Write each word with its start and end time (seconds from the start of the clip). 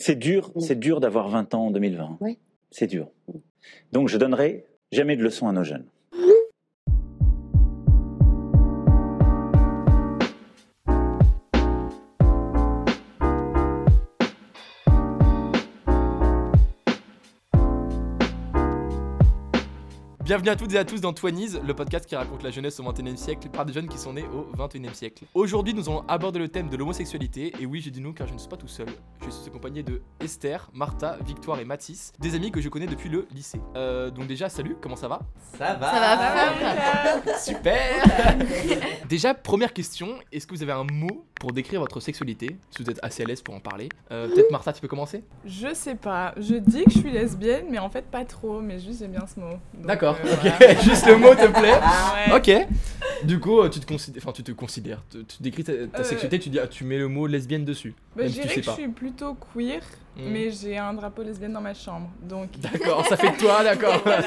C'est 0.00 0.16
dur, 0.16 0.50
c'est 0.58 0.78
dur 0.78 0.98
d'avoir 0.98 1.28
20 1.28 1.52
ans 1.52 1.66
en 1.66 1.70
2020. 1.70 2.16
Oui. 2.22 2.38
C'est 2.70 2.86
dur. 2.86 3.10
Donc 3.92 4.08
je 4.08 4.16
donnerai 4.16 4.64
jamais 4.90 5.14
de 5.14 5.22
leçons 5.22 5.46
à 5.46 5.52
nos 5.52 5.62
jeunes. 5.62 5.84
Bienvenue 20.30 20.50
à 20.50 20.54
toutes 20.54 20.72
et 20.74 20.78
à 20.78 20.84
tous 20.84 21.00
dans 21.00 21.12
Twenties, 21.12 21.58
le 21.66 21.74
podcast 21.74 22.06
qui 22.06 22.14
raconte 22.14 22.44
la 22.44 22.52
jeunesse 22.52 22.78
au 22.78 22.84
XXIe 22.84 23.18
siècle 23.18 23.48
par 23.48 23.66
des 23.66 23.72
jeunes 23.72 23.88
qui 23.88 23.98
sont 23.98 24.12
nés 24.12 24.26
au 24.32 24.46
XXIe 24.56 24.94
siècle. 24.94 25.24
Aujourd'hui, 25.34 25.74
nous 25.74 25.88
allons 25.88 26.04
aborder 26.06 26.38
le 26.38 26.46
thème 26.46 26.68
de 26.68 26.76
l'homosexualité, 26.76 27.52
et 27.58 27.66
oui, 27.66 27.80
j'ai 27.80 27.90
dit 27.90 28.00
nous 28.00 28.12
car 28.12 28.28
je 28.28 28.34
ne 28.34 28.38
suis 28.38 28.48
pas 28.48 28.56
tout 28.56 28.68
seul. 28.68 28.86
Je 29.24 29.30
suis 29.30 29.48
accompagné 29.48 29.82
de 29.82 30.00
Esther, 30.20 30.70
Martha, 30.72 31.18
Victoire 31.26 31.58
et 31.58 31.64
Mathis, 31.64 32.12
des 32.20 32.36
amis 32.36 32.52
que 32.52 32.60
je 32.60 32.68
connais 32.68 32.86
depuis 32.86 33.08
le 33.08 33.26
lycée. 33.34 33.60
Euh, 33.74 34.12
donc 34.12 34.28
déjà, 34.28 34.48
salut, 34.48 34.76
comment 34.80 34.94
ça 34.94 35.08
va? 35.08 35.18
Ça 35.58 35.74
va. 35.74 35.90
Ça 35.90 37.22
va. 37.24 37.36
Super 37.36 38.04
Déjà, 39.08 39.34
première 39.34 39.72
question, 39.72 40.14
est-ce 40.30 40.46
que 40.46 40.54
vous 40.54 40.62
avez 40.62 40.70
un 40.70 40.84
mot 40.84 41.24
pour 41.40 41.52
décrire 41.52 41.80
votre 41.80 41.98
sexualité 42.00 42.54
Si 42.70 42.82
vous 42.84 42.90
êtes 42.90 43.00
assez 43.02 43.22
à 43.24 43.26
l'aise 43.26 43.40
pour 43.40 43.54
en 43.54 43.60
parler. 43.60 43.88
Euh, 44.12 44.28
Peut-être 44.28 44.50
Martha, 44.52 44.72
tu 44.74 44.80
peux 44.80 44.88
commencer? 44.88 45.24
Je 45.44 45.74
sais 45.74 45.94
pas. 45.96 46.34
Je 46.36 46.54
dis 46.56 46.84
que 46.84 46.90
je 46.90 46.98
suis 46.98 47.10
lesbienne, 47.10 47.64
mais 47.70 47.78
en 47.78 47.88
fait 47.88 48.04
pas 48.04 48.24
trop. 48.24 48.60
Mais 48.60 48.78
juste 48.78 49.00
j'aime 49.00 49.12
bien 49.12 49.24
ce 49.26 49.40
mot. 49.40 49.56
D'accord, 49.74 50.16
euh, 50.24 50.34
ok, 50.34 50.52
voilà. 50.58 50.74
juste 50.82 51.06
le 51.06 51.16
mot 51.16 51.34
te 51.34 51.46
plaît 51.48 51.72
Ouais. 51.72 52.36
Ok. 52.36 52.68
Du 53.24 53.38
coup, 53.40 53.60
euh, 53.60 53.68
tu 53.68 53.80
te 53.80 53.86
considères, 53.86 54.22
enfin, 54.22 54.32
tu 54.32 54.42
te 54.42 54.52
considères, 54.52 55.02
tu, 55.10 55.24
tu 55.24 55.42
décris 55.42 55.64
ta, 55.64 55.72
ta 55.88 56.00
Euh. 56.00 56.04
sexualité, 56.04 56.38
tu 56.38 56.48
dis, 56.48 56.58
ah, 56.58 56.66
tu 56.66 56.84
mets 56.84 56.98
le 56.98 57.08
mot 57.08 57.26
lesbienne 57.26 57.64
dessus. 57.64 57.94
Bah, 58.16 58.22
même 58.22 58.28
je 58.32 58.34
si 58.34 58.40
tu 58.42 58.48
sais 58.48 58.60
que 58.60 58.66
pas. 58.66 58.72
je 58.76 58.80
suis 58.82 58.88
plutôt 58.90 59.34
queer, 59.54 59.82
Mm. 60.16 60.22
mais 60.32 60.50
j'ai 60.50 60.76
un 60.76 60.92
drapeau 60.94 61.22
lesbienne 61.22 61.52
dans 61.52 61.60
ma 61.60 61.74
chambre. 61.74 62.10
Donc. 62.22 62.48
D'accord, 62.58 63.06
ça 63.06 63.16
fait 63.16 63.30
de 63.32 63.36
toi, 63.38 63.62
d'accord. 63.62 64.00
Voilà. 64.04 64.24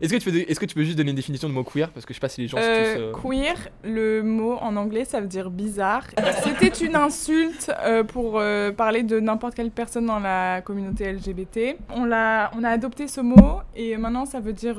Est-ce 0.00 0.14
que 0.14 0.18
tu 0.18 0.30
peux, 0.30 0.36
est-ce 0.50 0.58
que 0.58 0.64
tu 0.64 0.74
peux 0.74 0.82
juste 0.82 0.96
donner 0.96 1.10
une 1.10 1.16
définition 1.16 1.46
de 1.46 1.52
mot 1.52 1.62
queer? 1.62 1.90
Parce 1.90 2.06
que 2.06 2.14
je 2.14 2.16
sais 2.16 2.20
pas 2.22 2.30
si 2.30 2.40
les 2.40 2.48
gens 2.48 2.56
Euh, 2.58 2.94
tous. 3.12 3.28
euh, 3.28 3.30
Queer, 3.42 3.68
le 3.84 4.22
mot 4.22 4.54
en 4.54 4.74
anglais, 4.76 5.04
ça 5.04 5.20
veut 5.20 5.26
dire 5.26 5.50
bizarre. 5.50 6.06
C'était 6.42 6.86
une 6.86 6.96
insulte 6.96 7.70
euh, 7.84 8.02
pour 8.02 8.40
parler 8.78 9.02
de 9.02 9.20
n'importe 9.20 9.54
quelle 9.56 9.70
personne 9.70 10.06
dans 10.06 10.18
la 10.20 10.62
communauté 10.62 11.12
LGBT. 11.12 11.76
On, 11.90 12.04
l'a, 12.06 12.50
on 12.56 12.64
a 12.64 12.70
adopté 12.70 13.08
ce 13.08 13.20
mot 13.20 13.60
et 13.76 13.98
maintenant 13.98 14.24
ça 14.24 14.40
veut 14.40 14.54
dire 14.54 14.76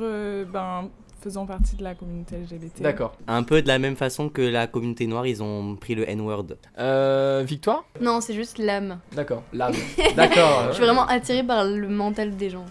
ben, 0.52 0.90
faisant 1.22 1.46
partie 1.46 1.76
de 1.76 1.84
la 1.84 1.94
communauté 1.94 2.36
LGBT. 2.36 2.82
D'accord. 2.82 3.16
Un 3.28 3.42
peu 3.42 3.62
de 3.62 3.68
la 3.68 3.78
même 3.78 3.96
façon 3.96 4.28
que 4.28 4.42
la 4.42 4.66
communauté 4.66 5.06
noire, 5.06 5.26
ils 5.26 5.42
ont 5.42 5.76
pris 5.76 5.94
le 5.94 6.08
N-word. 6.08 6.46
Euh, 6.78 7.44
Victoire? 7.46 7.84
Non, 8.00 8.20
c'est 8.20 8.34
juste 8.34 8.58
l'âme. 8.58 8.98
D'accord. 9.14 9.42
L'âme. 9.52 9.74
D'accord. 10.16 10.66
Je 10.68 10.74
suis 10.74 10.84
vraiment 10.84 11.06
attirée 11.06 11.44
par 11.44 11.64
le 11.64 11.88
mental 11.88 12.36
des 12.36 12.50
gens. 12.50 12.64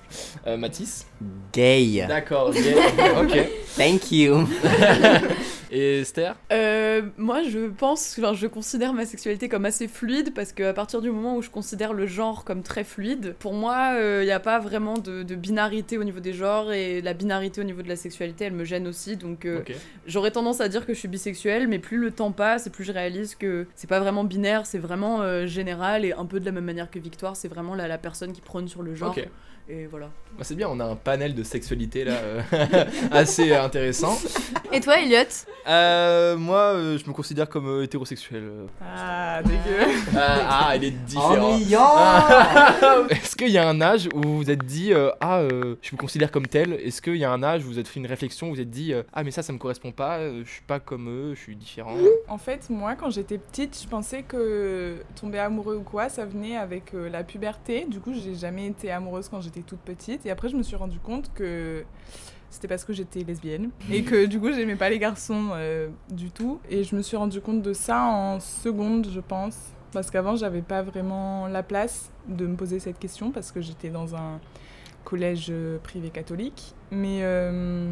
Euh, 0.47 0.57
Mathis? 0.57 1.07
Gay. 1.53 2.05
D'accord. 2.07 2.53
yeah, 2.55 3.21
ok. 3.21 3.49
Thank 3.77 4.11
you. 4.11 4.47
Et 5.71 6.01
Esther? 6.01 6.35
Euh, 6.51 7.01
moi, 7.17 7.43
je 7.43 7.69
pense, 7.69 8.17
enfin, 8.19 8.33
je 8.33 8.47
considère 8.47 8.93
ma 8.93 9.05
sexualité 9.05 9.47
comme 9.49 9.65
assez 9.65 9.87
fluide 9.87 10.33
parce 10.33 10.51
qu'à 10.51 10.73
partir 10.73 11.01
du 11.01 11.09
moment 11.09 11.37
où 11.37 11.41
je 11.41 11.49
considère 11.49 11.93
le 11.93 12.05
genre 12.07 12.43
comme 12.43 12.61
très 12.61 12.83
fluide, 12.83 13.35
pour 13.39 13.53
moi, 13.53 13.93
il 13.97 14.25
n'y 14.25 14.31
a 14.31 14.39
pas 14.39 14.59
vraiment 14.59 14.95
de, 14.95 15.23
de 15.23 15.35
binarité 15.35 15.97
au 15.97 16.03
niveau 16.03 16.19
des 16.19 16.33
genres 16.33 16.71
et 16.71 17.01
la 17.01 17.13
binarité 17.13 17.61
au 17.61 17.63
niveau 17.63 17.81
de 17.81 17.87
la 17.87 17.95
sexualité, 17.95 18.45
elle 18.45 18.53
me 18.53 18.65
gêne 18.65 18.87
aussi. 18.87 19.15
Donc, 19.15 19.45
euh, 19.45 19.61
j'aurais 20.05 20.31
tendance 20.31 20.61
à 20.61 20.67
dire 20.67 20.85
que 20.85 20.93
je 20.93 20.99
suis 20.99 21.07
bisexuelle, 21.07 21.67
mais 21.67 21.79
plus 21.79 21.97
le 21.97 22.11
temps 22.11 22.31
passe 22.31 22.67
et 22.67 22.69
plus 22.69 22.83
je 22.83 22.91
réalise 22.91 23.35
que 23.35 23.65
c'est 23.75 23.89
pas 23.89 23.99
vraiment 23.99 24.23
binaire, 24.23 24.65
c'est 24.65 24.79
vraiment 24.79 25.21
euh, 25.21 25.45
général 25.45 26.05
et 26.05 26.13
un 26.13 26.25
peu 26.25 26.39
de 26.39 26.45
la 26.45 26.51
même 26.51 26.65
manière 26.65 26.89
que 26.91 26.99
Victoire, 26.99 27.35
c'est 27.35 27.47
vraiment 27.47 27.75
la, 27.75 27.87
la 27.87 27.97
personne 27.97 28.33
qui 28.33 28.41
prône 28.41 28.67
sur 28.67 28.83
le 28.83 28.93
genre. 28.95 29.15
Et 29.69 29.85
voilà. 29.85 30.09
Bah, 30.37 30.43
c'est 30.43 30.55
bien, 30.55 30.67
on 30.69 30.79
a 30.79 30.85
un 30.85 30.95
panel 30.95 31.33
de 31.33 31.43
sexualité 31.43 32.03
là 32.03 32.13
euh, 32.13 32.41
assez 33.11 33.53
intéressant. 33.53 34.17
Et 34.73 34.79
toi, 34.81 34.99
Elliot 34.99 35.17
Euh, 35.67 36.35
moi, 36.37 36.73
euh, 36.73 36.97
je 36.97 37.07
me 37.07 37.13
considère 37.13 37.47
comme 37.49 37.67
euh, 37.67 37.83
hétérosexuel. 37.83 38.43
euh. 38.43 38.65
Ah, 38.81 39.41
dégueu. 39.43 39.91
Ah, 40.15 40.67
ah, 40.69 40.75
il 40.75 40.83
est 40.85 40.91
différent. 40.91 41.53
Ennuyant. 41.53 43.07
Est-ce 43.09 43.35
qu'il 43.35 43.49
y 43.49 43.57
a 43.57 43.67
un 43.67 43.79
âge 43.81 44.09
où 44.13 44.21
vous 44.21 44.37
vous 44.37 44.51
êtes 44.51 44.65
dit 44.65 44.93
euh, 44.93 45.11
ah 45.21 45.39
euh, 45.39 45.75
je 45.81 45.95
me 45.95 45.97
considère 45.97 46.31
comme 46.31 46.47
tel? 46.47 46.73
Est-ce 46.73 47.01
qu'il 47.01 47.15
y 47.17 47.23
a 47.25 47.31
un 47.31 47.43
âge 47.43 47.61
où 47.63 47.67
vous 47.67 47.73
vous 47.73 47.79
êtes 47.79 47.87
fait 47.87 47.99
une 47.99 48.07
réflexion, 48.07 48.47
vous 48.47 48.55
vous 48.55 48.61
êtes 48.61 48.69
dit 48.69 48.93
euh, 48.93 49.03
ah 49.13 49.23
mais 49.23 49.31
ça 49.31 49.43
ça 49.43 49.53
me 49.53 49.57
correspond 49.57 49.91
pas, 49.91 50.17
euh, 50.17 50.43
je 50.45 50.51
suis 50.51 50.61
pas 50.63 50.79
comme 50.79 51.09
eux, 51.09 51.35
je 51.35 51.39
suis 51.39 51.55
différent? 51.55 51.95
En 52.27 52.37
fait, 52.37 52.69
moi, 52.69 52.95
quand 52.95 53.09
j'étais 53.09 53.37
petite, 53.37 53.79
je 53.81 53.87
pensais 53.87 54.23
que 54.23 54.95
tomber 55.19 55.39
amoureux 55.39 55.75
ou 55.75 55.83
quoi, 55.83 56.09
ça 56.09 56.25
venait 56.25 56.57
avec 56.57 56.93
euh, 56.93 57.09
la 57.09 57.23
puberté. 57.23 57.85
Du 57.87 57.99
coup, 57.99 58.13
j'ai 58.13 58.35
jamais 58.35 58.67
été 58.67 58.91
amoureuse 58.91 59.27
quand 59.29 59.41
j'étais 59.41 59.50
toute 59.59 59.79
petite. 59.79 60.25
Et 60.25 60.31
après, 60.31 60.47
je 60.47 60.55
me 60.55 60.63
suis 60.63 60.77
rendu 60.77 60.99
compte 60.99 61.31
que 61.33 61.83
c'était 62.49 62.67
parce 62.67 62.85
que 62.85 62.93
j'étais 62.93 63.23
lesbienne. 63.23 63.71
Et 63.91 64.03
que 64.03 64.25
du 64.25 64.39
coup, 64.39 64.51
j'aimais 64.51 64.75
pas 64.75 64.89
les 64.89 64.99
garçons 64.99 65.49
euh, 65.53 65.89
du 66.09 66.31
tout. 66.31 66.59
Et 66.69 66.83
je 66.83 66.95
me 66.95 67.01
suis 67.01 67.17
rendu 67.17 67.41
compte 67.41 67.61
de 67.61 67.73
ça 67.73 68.03
en 68.03 68.39
seconde, 68.39 69.07
je 69.11 69.19
pense. 69.19 69.57
Parce 69.91 70.09
qu'avant, 70.09 70.35
j'avais 70.35 70.61
pas 70.61 70.81
vraiment 70.81 71.47
la 71.47 71.63
place 71.63 72.11
de 72.27 72.47
me 72.47 72.55
poser 72.55 72.79
cette 72.79 72.97
question 72.97 73.31
parce 73.31 73.51
que 73.51 73.61
j'étais 73.61 73.89
dans 73.89 74.15
un 74.15 74.39
collège 75.03 75.47
euh, 75.49 75.77
privé 75.79 76.09
catholique. 76.09 76.73
Mais 76.91 77.19
euh, 77.23 77.91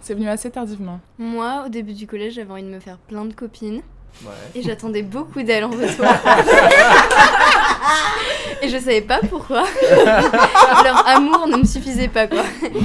c'est 0.00 0.14
venu 0.14 0.28
assez 0.28 0.50
tardivement. 0.50 1.00
Moi, 1.18 1.64
au 1.66 1.68
début 1.68 1.94
du 1.94 2.06
collège, 2.06 2.34
j'avais 2.34 2.50
envie 2.50 2.62
de 2.62 2.68
me 2.68 2.80
faire 2.80 2.98
plein 2.98 3.24
de 3.24 3.34
copines. 3.34 3.82
Ouais. 4.24 4.32
Et 4.54 4.62
j'attendais 4.62 5.02
beaucoup 5.02 5.42
d'elles 5.42 5.64
en 5.64 5.70
retour. 5.70 6.06
et 8.62 8.68
je 8.68 8.78
savais 8.78 9.02
pas 9.02 9.20
pourquoi. 9.28 9.64
Leur 10.84 11.06
amour 11.08 11.46
ne 11.48 11.56
me 11.58 11.64
suffisait 11.64 12.08
pas, 12.08 12.26
quoi. 12.26 12.42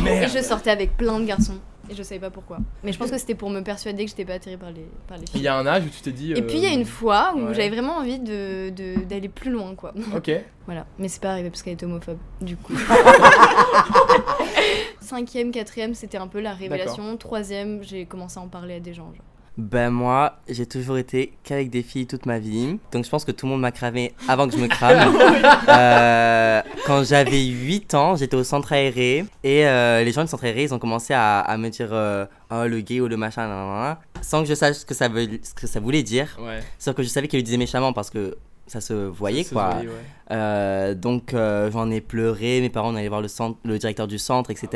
Et 0.08 0.28
je 0.28 0.42
sortais 0.44 0.70
avec 0.72 0.98
plein 0.98 1.20
de 1.20 1.26
garçons. 1.26 1.58
Et 1.90 1.96
je 1.96 2.04
savais 2.04 2.22
pas 2.22 2.30
pourquoi. 2.30 2.60
Mais 2.84 2.94
je 2.94 2.98
pense 2.98 3.12
que 3.12 3.18
c'était 3.18 3.36
pour 3.36 3.50
me 3.50 3.60
persuader 3.62 4.06
que 4.06 4.12
j'étais 4.12 4.24
pas 4.24 4.36
attirée 4.36 4.56
par 4.56 4.72
les, 4.72 4.86
par 5.10 5.18
les 5.18 5.24
Il 5.24 5.30
filles. 5.30 5.42
y 5.42 5.48
a 5.50 5.58
un 5.58 5.68
âge 5.68 5.84
où 5.84 5.90
tu 5.90 6.00
t'es 6.02 6.12
dit. 6.14 6.32
Et 6.32 6.42
puis 6.42 6.58
il 6.58 6.64
y 6.64 6.68
a 6.68 6.72
une 6.74 6.86
fois 6.86 7.34
où 7.36 7.48
ouais. 7.48 7.54
j'avais 7.54 7.70
vraiment 7.70 7.98
envie 7.98 8.20
de, 8.20 8.70
de- 8.70 9.04
d'aller 9.04 9.28
plus 9.28 9.52
loin, 9.52 9.76
quoi. 9.76 9.94
Ok. 10.16 10.32
Voilà, 10.68 10.86
mais 11.00 11.10
c'est 11.10 11.20
pas 11.22 11.32
arrivé 11.32 11.50
parce 11.50 11.64
qu'elle 11.64 11.74
est 11.74 11.84
homophobe, 11.84 12.20
du 12.40 12.56
coup. 12.56 12.72
Cinquième, 15.02 15.52
quatrième, 15.52 15.96
c'était 15.96 16.20
un 16.20 16.28
peu 16.28 16.40
la 16.40 16.54
révélation. 16.54 17.18
Troisième, 17.18 17.84
j'ai 17.84 18.06
commencé 18.06 18.40
à 18.40 18.44
en 18.44 18.48
parler 18.48 18.76
à 18.76 18.80
des 18.80 18.94
gens. 18.94 19.12
genre. 19.14 19.26
Ben 19.58 19.90
moi, 19.90 20.38
j'ai 20.48 20.66
toujours 20.66 20.98
été 20.98 21.34
qu'avec 21.44 21.70
des 21.70 21.84
filles 21.84 22.08
toute 22.08 22.26
ma 22.26 22.40
vie. 22.40 22.80
Donc 22.94 23.04
je 23.06 23.10
pense 23.10 23.26
que 23.26 23.32
tout 23.32 23.46
le 23.46 23.52
monde 23.52 23.62
m'a 23.62 23.72
cramé 23.72 24.14
avant 24.28 24.48
que 24.48 24.54
je 24.56 24.60
me 24.60 24.68
crame. 24.68 25.14
Euh, 25.68 26.62
quand 26.86 27.04
j'avais 27.04 27.44
8 27.46 27.94
ans, 27.94 28.16
j'étais 28.16 28.36
au 28.36 28.44
centre 28.44 28.74
aéré. 28.74 29.26
Et 29.44 29.66
euh, 29.68 30.04
les 30.04 30.12
gens 30.12 30.24
du 30.24 30.28
centre 30.28 30.44
aéré, 30.44 30.64
ils 30.64 30.74
ont 30.74 30.80
commencé 30.80 31.14
à, 31.14 31.40
à 31.40 31.58
me 31.58 31.70
dire 31.70 31.90
euh, 31.92 32.26
Oh, 32.50 32.66
le 32.68 32.82
gay 32.82 33.00
ou 33.00 33.08
le 33.08 33.16
machin, 33.18 33.48
nan, 33.48 33.68
nan, 33.68 33.84
nan, 33.84 33.98
sans 34.22 34.42
que 34.42 34.50
je 34.50 34.56
sache 34.56 34.78
ce 34.78 34.86
que 34.86 34.94
ça, 34.94 35.08
veut, 35.08 35.28
ce 35.44 35.54
que 35.54 35.68
ça 35.68 35.80
voulait 35.80 36.04
dire. 36.04 36.38
Ouais. 36.40 36.60
Sauf 36.80 36.96
que 36.96 37.04
je 37.04 37.08
savais 37.10 37.28
qu'ils 37.28 37.40
le 37.40 37.44
disaient 37.44 37.58
méchamment 37.58 37.94
parce 37.94 38.10
que 38.10 38.36
ça 38.68 38.82
se 38.82 38.94
voyait 38.94 39.44
Ça 39.44 39.50
se 39.50 39.54
quoi. 39.54 39.70
voyait, 39.70 39.88
ouais. 39.88 39.94
Euh, 40.32 40.94
donc 40.96 41.34
euh, 41.34 41.70
j'en 41.72 41.90
ai 41.92 42.00
pleuré, 42.02 42.62
mes 42.62 42.70
parents 42.70 42.94
on 42.94 42.96
allait 42.96 43.10
voir 43.10 43.22
le, 43.22 43.28
centre, 43.28 43.58
le 43.66 43.78
directeur 43.78 44.08
du 44.08 44.18
centre, 44.18 44.50
etc. 44.50 44.68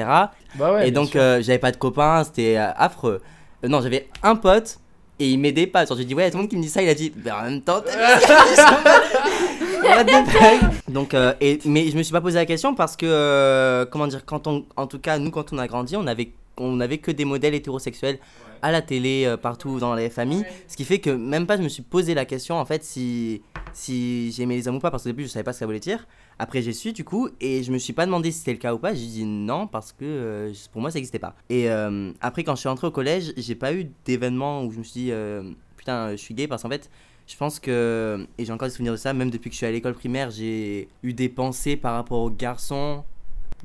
Bah 0.56 0.74
ouais. 0.74 0.88
et 0.88 0.92
bien 0.92 1.02
donc 1.02 1.16
euh, 1.16 1.42
j'avais 1.42 1.60
pas 1.60 1.72
de 1.72 1.78
copains, 1.78 2.24
c'était 2.26 2.58
affreux. 2.58 3.22
Euh, 3.66 3.68
non, 3.68 3.82
j'avais 3.82 4.08
un 4.24 4.36
pote 4.36 4.78
et 5.20 5.30
il 5.30 5.40
m'aidait 5.40 5.68
pas. 5.68 5.86
Genre 5.86 5.98
j'ai 5.98 6.06
dit 6.06 6.14
ouais, 6.14 6.30
tout 6.30 6.38
le 6.38 6.44
monde 6.44 6.50
qui 6.50 6.58
me 6.58 6.62
dit 6.62 6.70
ça, 6.70 6.82
il 6.82 6.90
a 6.90 6.94
dit 6.94 7.12
mais 7.24 7.32
en 7.32 7.44
même 7.44 7.62
temps, 7.62 7.82
t'as 7.82 7.94
What 9.84 10.06
the 10.06 10.28
fuck? 10.28 10.92
Donc 10.92 11.14
euh, 11.14 11.34
et 11.42 11.60
mais 11.66 11.90
je 11.90 11.98
me 11.98 12.04
suis 12.04 12.12
pas 12.12 12.22
posé 12.22 12.38
la 12.38 12.46
question 12.46 12.76
parce 12.76 12.96
que 12.96 13.06
euh, 13.06 13.86
comment 13.86 14.08
dire 14.08 14.26
quand 14.26 14.48
on 14.48 14.66
en 14.76 14.88
tout 14.88 15.00
cas 15.00 15.18
nous 15.18 15.32
quand 15.32 15.54
on 15.54 15.58
a 15.58 15.68
grandi, 15.68 15.96
on 15.96 16.08
avait 16.08 16.32
on 16.58 16.80
avait 16.80 16.98
que 16.98 17.12
des 17.12 17.26
modèles 17.26 17.54
hétérosexuels 17.54 18.20
à 18.62 18.72
la 18.72 18.82
télé 18.82 19.26
euh, 19.26 19.38
partout 19.38 19.80
dans 19.80 19.94
les 19.94 20.10
familles, 20.10 20.46
ce 20.68 20.76
qui 20.76 20.86
fait 20.86 21.00
que 21.00 21.10
même 21.10 21.46
pas 21.46 21.58
je 21.58 21.62
me 21.62 21.70
suis 21.70 21.84
posé 21.84 22.14
la 22.14 22.26
question 22.26 22.56
en 22.56 22.66
fait 22.66 22.84
si 22.84 23.42
si 23.76 24.32
j'aimais 24.32 24.56
les 24.56 24.68
hommes 24.68 24.78
ou 24.78 24.80
pas 24.80 24.90
parce 24.90 25.04
qu'au 25.04 25.10
début 25.10 25.24
je 25.24 25.28
savais 25.28 25.44
pas 25.44 25.52
ce 25.52 25.58
que 25.58 25.60
ça 25.60 25.66
voulait 25.66 25.80
dire. 25.80 26.08
Après 26.40 26.62
j'ai 26.62 26.74
su 26.74 26.94
du 26.94 27.04
coup 27.04 27.30
et 27.40 27.64
je 27.64 27.72
me 27.72 27.78
suis 27.78 27.94
pas 27.94 28.06
demandé 28.06 28.32
si 28.32 28.40
c'était 28.40 28.54
le 28.54 28.58
cas 28.58 28.74
ou 28.74 28.80
pas, 28.80 28.94
j'ai 28.94 29.06
dit 29.06 29.26
non 29.26 29.68
parce 29.68 29.92
que 29.92 30.04
euh, 30.04 30.54
pour 30.72 30.82
moi 30.82 30.92
ça 30.92 30.98
existait 30.98 31.20
pas. 31.20 31.36
Et 31.50 31.70
euh, 31.70 32.12
après 32.22 32.44
quand 32.44 32.56
je 32.56 32.62
suis 32.62 32.70
entré 32.70 32.88
au 32.88 32.92
collège, 32.92 33.34
j'ai 33.38 33.56
pas 33.56 33.74
eu 33.74 33.92
d'événement 34.06 34.64
où 34.64 34.72
je 34.72 34.80
me 34.80 34.84
suis 34.84 35.02
dit 35.02 35.12
euh, 35.12 35.44
putain 35.78 36.12
je 36.12 36.18
suis 36.18 36.34
gay 36.34 36.48
parce 36.48 36.64
qu'en 36.64 36.70
fait 36.70 36.90
je 37.28 37.36
pense 37.36 37.60
que 37.60 38.26
et 38.38 38.46
j'ai 38.46 38.54
encore 38.54 38.68
des 38.68 38.74
souvenirs 38.74 38.94
de 38.94 38.98
ça 38.98 39.14
même 39.14 39.30
depuis 39.30 39.50
que 39.50 39.54
je 39.54 39.58
suis 39.58 39.66
à 39.66 39.72
l'école 39.72 39.94
primaire, 39.94 40.32
j'ai 40.32 40.88
eu 41.04 41.14
des 41.14 41.30
pensées 41.30 41.76
par 41.76 41.94
rapport 41.96 42.22
aux 42.22 42.32
garçons 42.32 43.04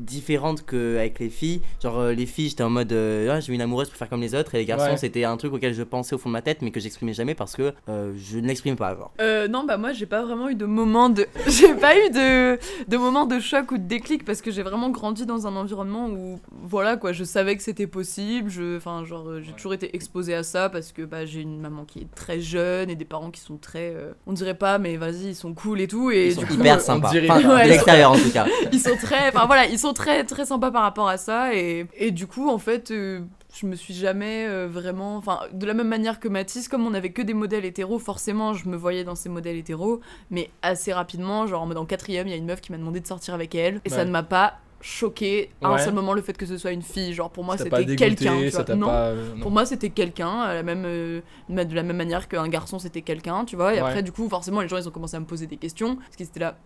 différente 0.01 0.65
qu'avec 0.67 1.19
les 1.19 1.29
filles. 1.31 1.61
Genre, 1.83 1.99
euh, 1.99 2.13
les 2.13 2.27
filles, 2.27 2.49
j'étais 2.51 2.63
en 2.63 2.71
mode 2.71 2.93
euh, 2.93 3.31
Ah, 3.33 3.41
j'ai 3.41 3.53
une 3.53 3.61
amoureuse 3.61 3.89
pour 3.89 3.97
faire 3.99 4.09
comme 4.09 4.21
les 4.21 4.35
autres. 4.35 4.55
Et 4.55 4.59
les 4.59 4.65
garçons, 4.65 4.91
Ouais. 4.91 4.97
c'était 4.97 5.25
un 5.25 5.37
truc 5.37 5.53
auquel 5.53 5.75
je 5.75 5.83
pensais 5.83 6.15
au 6.15 6.19
fond 6.19 6.29
de 6.29 6.33
ma 6.33 6.43
tête, 6.43 6.63
mais 6.63 6.71
que 6.71 6.81
j'exprimais 6.81 7.13
jamais 7.13 7.35
parce 7.35 7.55
que 7.57 7.73
euh, 7.89 8.13
je 8.17 8.39
ne 8.39 8.47
l'exprime 8.47 8.77
pas. 8.77 8.97
Euh, 9.21 9.47
non, 9.49 9.65
bah 9.65 9.77
moi 9.77 9.93
j'ai 9.93 10.07
pas 10.07 10.23
vraiment 10.23 10.49
eu 10.49 10.55
de 10.55 10.65
moment 10.67 11.09
de. 11.11 11.27
J'ai 11.49 11.75
pas 11.75 11.95
eu 11.97 12.11
de, 12.11 12.59
de 12.89 12.97
moment 12.97 13.27
de 13.27 13.39
choc 13.41 13.71
ou 13.73 13.79
de 13.79 13.83
déclic 13.83 14.25
parce 14.25 14.41
que 14.43 14.51
j'ai 14.51 14.63
vraiment 14.63 14.91
grandi 14.91 15.27
dans 15.27 15.47
un 15.47 15.55
environnement 15.57 16.09
où, 16.09 16.41
voilà 16.65 16.97
quoi, 16.97 17.13
je 17.13 17.25
savais 17.25 17.57
que 17.57 17.63
c'était 17.63 17.87
possible. 17.87 18.51
Je, 18.51 18.77
enfin, 18.77 19.05
genre, 19.05 19.29
euh, 19.29 19.41
j'ai 19.45 19.53
toujours 19.53 19.75
été 19.75 19.95
exposée 19.95 20.35
à 20.35 20.43
ça 20.43 20.69
parce 20.69 20.93
que 20.93 21.03
bah, 21.03 21.25
j'ai 21.27 21.41
une 21.41 21.61
maman 21.61 21.85
qui 21.85 22.01
est 22.01 22.15
très 22.15 22.41
jeune 22.41 22.91
et 22.91 22.97
des 22.97 23.05
parents 23.05 23.31
qui 23.31 23.41
sont 23.41 23.57
très. 23.57 23.93
euh, 23.95 24.13
on 24.27 24.33
dirait 24.33 24.55
pas, 24.55 24.79
mais 24.79 24.97
vas-y, 24.97 25.29
ils 25.29 25.35
sont 25.35 25.53
cool 25.55 25.81
et 25.81 25.89
tout. 25.89 26.11
Et 26.11 26.29
Ils 26.29 26.35
sont 26.35 26.41
du 26.43 26.47
coup, 26.47 26.55
hyper 26.55 26.81
sympas. 26.81 27.11
Enfin, 27.29 27.41
Ouais, 27.55 27.65
de 27.65 27.69
l'extérieur 27.71 28.13
en 28.13 28.17
tout 28.19 28.31
cas. 28.33 28.47
ils 28.73 28.81
sont 28.81 28.97
très 28.97 29.29
enfin 29.29 29.47
voilà 29.47 29.67
ils 29.67 29.79
sont 29.79 29.90
très 29.93 30.25
très 30.25 30.47
sympas 30.47 30.71
par 30.71 30.83
rapport 30.83 31.09
à 31.09 31.17
ça 31.17 31.55
et, 31.55 31.87
et 31.97 32.11
du 32.11 32.27
coup 32.27 32.49
en 32.49 32.59
fait 32.59 32.91
euh, 32.91 33.21
je 33.53 33.67
me 33.67 33.75
suis 33.75 33.95
jamais 33.95 34.47
euh, 34.49 34.69
vraiment 34.71 35.17
enfin 35.17 35.41
de 35.53 35.67
la 35.67 35.75
même 35.75 35.89
manière 35.89 36.21
que 36.21 36.29
Mathis 36.29 36.69
comme 36.69 36.87
on 36.87 36.95
avait 36.95 37.11
que 37.13 37.23
des 37.23 37.35
modèles 37.35 37.65
hétéros 37.65 37.99
forcément 37.99 38.55
je 38.55 38.69
me 38.69 38.77
voyais 38.77 39.05
dans 39.05 39.15
ces 39.15 39.29
modèles 39.29 39.57
hétéros 39.57 40.01
mais 40.31 40.51
assez 40.63 40.93
rapidement 40.93 41.47
genre 41.47 41.63
en 41.63 41.67
mode 41.67 41.79
en 41.79 41.87
quatrième 41.87 42.27
il 42.27 42.31
y 42.31 42.35
a 42.35 42.37
une 42.37 42.47
meuf 42.47 42.61
qui 42.61 42.73
m'a 42.73 42.79
demandé 42.79 43.01
de 43.01 43.07
sortir 43.07 43.35
avec 43.35 43.55
elle 43.55 43.81
et 43.85 43.91
ça 43.91 44.05
ne 44.05 44.11
m'a 44.11 44.23
pas 44.23 44.55
choqué 44.83 45.51
à 45.61 45.69
un 45.69 45.79
seul 45.79 45.93
moment 45.93 46.15
le 46.15 46.23
fait 46.23 46.37
que 46.37 46.47
ce 46.47 46.57
soit 46.57 46.71
une 46.73 46.83
fille 46.83 47.13
genre 47.13 47.31
pour 47.31 47.45
moi 47.45 47.59
c'était 47.59 47.97
quelqu'un 47.97 48.37
non 48.77 48.89
euh, 48.91 49.35
non. 49.35 49.41
pour 49.43 49.51
moi, 49.51 49.67
c'était 49.67 49.91
quelqu'un, 49.91 50.41
à 50.41 50.55
la 50.55 50.63
même, 50.63 50.85
euh, 50.87 51.21
de 51.49 51.75
la 51.75 51.83
même 51.83 51.97
manière 51.97 52.29
qu'un 52.29 52.49
garçon, 52.49 52.79
c'était 52.79 53.03
quelqu'un, 53.03 53.45
tu 53.45 53.57
vois. 53.57 53.75
Et 53.75 53.77
Ouais. 53.77 53.89
après, 53.89 54.03
du 54.03 54.13
coup, 54.13 54.29
forcément, 54.29 54.61
les 54.61 54.69
gens, 54.69 54.77
ils 54.79 54.89
ont 54.89 54.93
commencé 54.93 55.17
à 55.17 55.21
me 55.21 55.27
poser 55.27 55.47
des 55.47 55.57
questions. 55.57 55.97
Parce 55.97 56.17
qu'ils 56.17 56.27
étaient 56.27 56.41
là. 56.41 56.57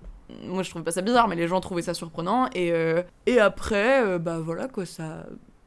Moi, 0.45 0.63
je 0.63 0.71
trouvais 0.71 0.85
pas 0.85 0.91
ça 0.91 1.03
bizarre, 1.03 1.29
mais 1.29 1.37
les 1.37 1.47
gens 1.49 1.61
trouvaient 1.61 1.83
ça 1.83 1.95
surprenant. 1.95 2.49
Et, 2.55 2.73
euh, 2.73 3.03
et 3.27 3.39
après, 3.39 4.03
euh, 4.07 4.19
bah 4.19 4.39
voilà, 4.41 4.69
quoi, 4.69 4.87
ça. 4.87 5.27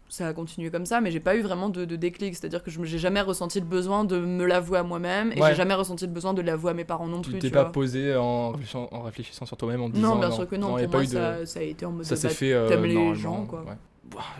Ça 0.10 0.26
a 0.28 0.34
continué 0.34 0.72
comme 0.72 0.86
ça, 0.86 1.02
mais 1.02 1.12
j'ai 1.12 1.20
pas 1.20 1.36
eu 1.36 1.42
vraiment 1.42 1.68
de, 1.68 1.84
de 1.84 1.96
déclic. 1.98 2.34
C'est-à-dire 2.34 2.64
que 2.64 2.72
je 2.72 2.82
j'ai 2.86 2.98
jamais 2.98 3.20
ressenti 3.20 3.60
le 3.60 3.66
besoin 3.66 4.06
de 4.06 4.18
me 4.18 4.46
l'avouer 4.46 4.80
à 4.80 4.84
moi-même 4.84 5.34
et 5.36 5.42
Ouais. 5.42 5.50
j'ai 5.50 5.56
jamais 5.56 5.74
ressenti 5.74 6.06
le 6.08 6.14
besoin 6.14 6.34
de 6.34 6.42
l'avouer 6.42 6.72
à 6.72 6.74
mes 6.74 6.86
parents 6.86 7.08
non 7.08 7.20
Tu 7.22 7.32
plus. 7.32 7.40
t'es 7.40 7.48
Tu 7.50 7.54
pas 7.54 7.64
vois. 7.64 7.72
posé 7.74 8.16
en 8.16 8.52
réfléchissant, 8.52 8.88
en 8.94 9.02
réfléchissant 9.02 9.46
sur 9.46 9.58
toi-même 9.58 9.82
en 9.82 9.90
disant. 9.90 10.14
Non, 10.16 10.20
bien 10.22 10.32
sûr 10.32 10.48
que 10.48 10.56
non. 10.56 10.78
a 10.78 10.84
pour 10.84 10.92
pas 10.92 10.98
moi, 11.00 11.04
eu 11.04 11.08
de- 11.08 11.12
ça, 11.12 11.46
ça 11.46 11.60
a 11.60 11.64
été 11.64 11.86
en 11.86 11.92
mode 11.92 12.06
Ça 12.06 12.16
s'est 12.16 12.30
fait. 12.30 12.54
euh, 12.54 12.70
t'aimes 12.70 12.86
les 12.86 13.16
gens, 13.16 13.46
quoi. 13.46 13.64
ouais. 13.64 13.74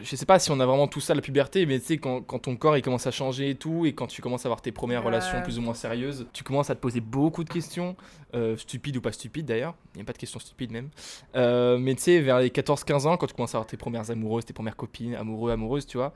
Je 0.02 0.16
sais 0.16 0.26
pas 0.26 0.40
si 0.40 0.50
on 0.52 0.60
a 0.60 0.66
vraiment 0.66 0.88
tout 0.88 1.00
ça, 1.02 1.14
la 1.14 1.22
puberté, 1.22 1.66
mais 1.66 1.80
tu 1.80 1.86
sais, 1.86 1.98
quand, 1.98 2.22
quand 2.22 2.40
ton 2.40 2.56
corps 2.56 2.78
il 2.78 2.82
commence 2.82 3.06
à 3.06 3.12
changer 3.12 3.50
et 3.52 3.56
tout, 3.56 3.86
et 3.86 3.94
quand 3.94 4.08
tu 4.08 4.22
commences 4.22 4.46
à 4.46 4.48
avoir 4.48 4.62
tes 4.62 4.72
premières 4.72 5.02
Ouais. 5.02 5.08
relations 5.08 5.42
plus 5.42 5.58
ou 5.60 5.62
moins 5.62 5.74
sérieuses, 5.74 6.28
tu 6.34 6.44
commences 6.44 6.70
à 6.70 6.76
te 6.76 6.80
poser 6.80 7.02
beaucoup 7.02 7.44
de 7.44 7.50
questions, 7.50 7.96
euh, 8.34 8.56
stupides 8.58 8.98
ou 8.98 9.02
pas 9.02 9.12
stupides 9.12 9.46
d'ailleurs, 9.46 9.76
il 9.94 9.98
n'y 9.98 10.02
a 10.02 10.06
pas 10.06 10.14
de 10.14 10.18
questions 10.18 10.40
stupides 10.40 10.72
même. 10.72 10.90
Euh, 11.36 11.78
mais 11.78 11.96
tu 11.96 12.04
sais, 12.04 12.20
vers 12.22 12.40
les 12.40 12.50
14-15 12.50 13.06
ans, 13.08 13.18
quand 13.18 13.28
tu 13.28 13.34
commences 13.34 13.56
à 13.56 13.58
avoir 13.58 13.68
tes 13.68 13.78
premières 13.78 14.10
amoureuses, 14.10 14.46
tes 14.46 14.54
premières 14.54 14.76
copines, 14.76 15.16
amoureux, 15.16 15.52
amoureuses, 15.52 15.86
tu 15.86 15.98
vois, 15.98 16.14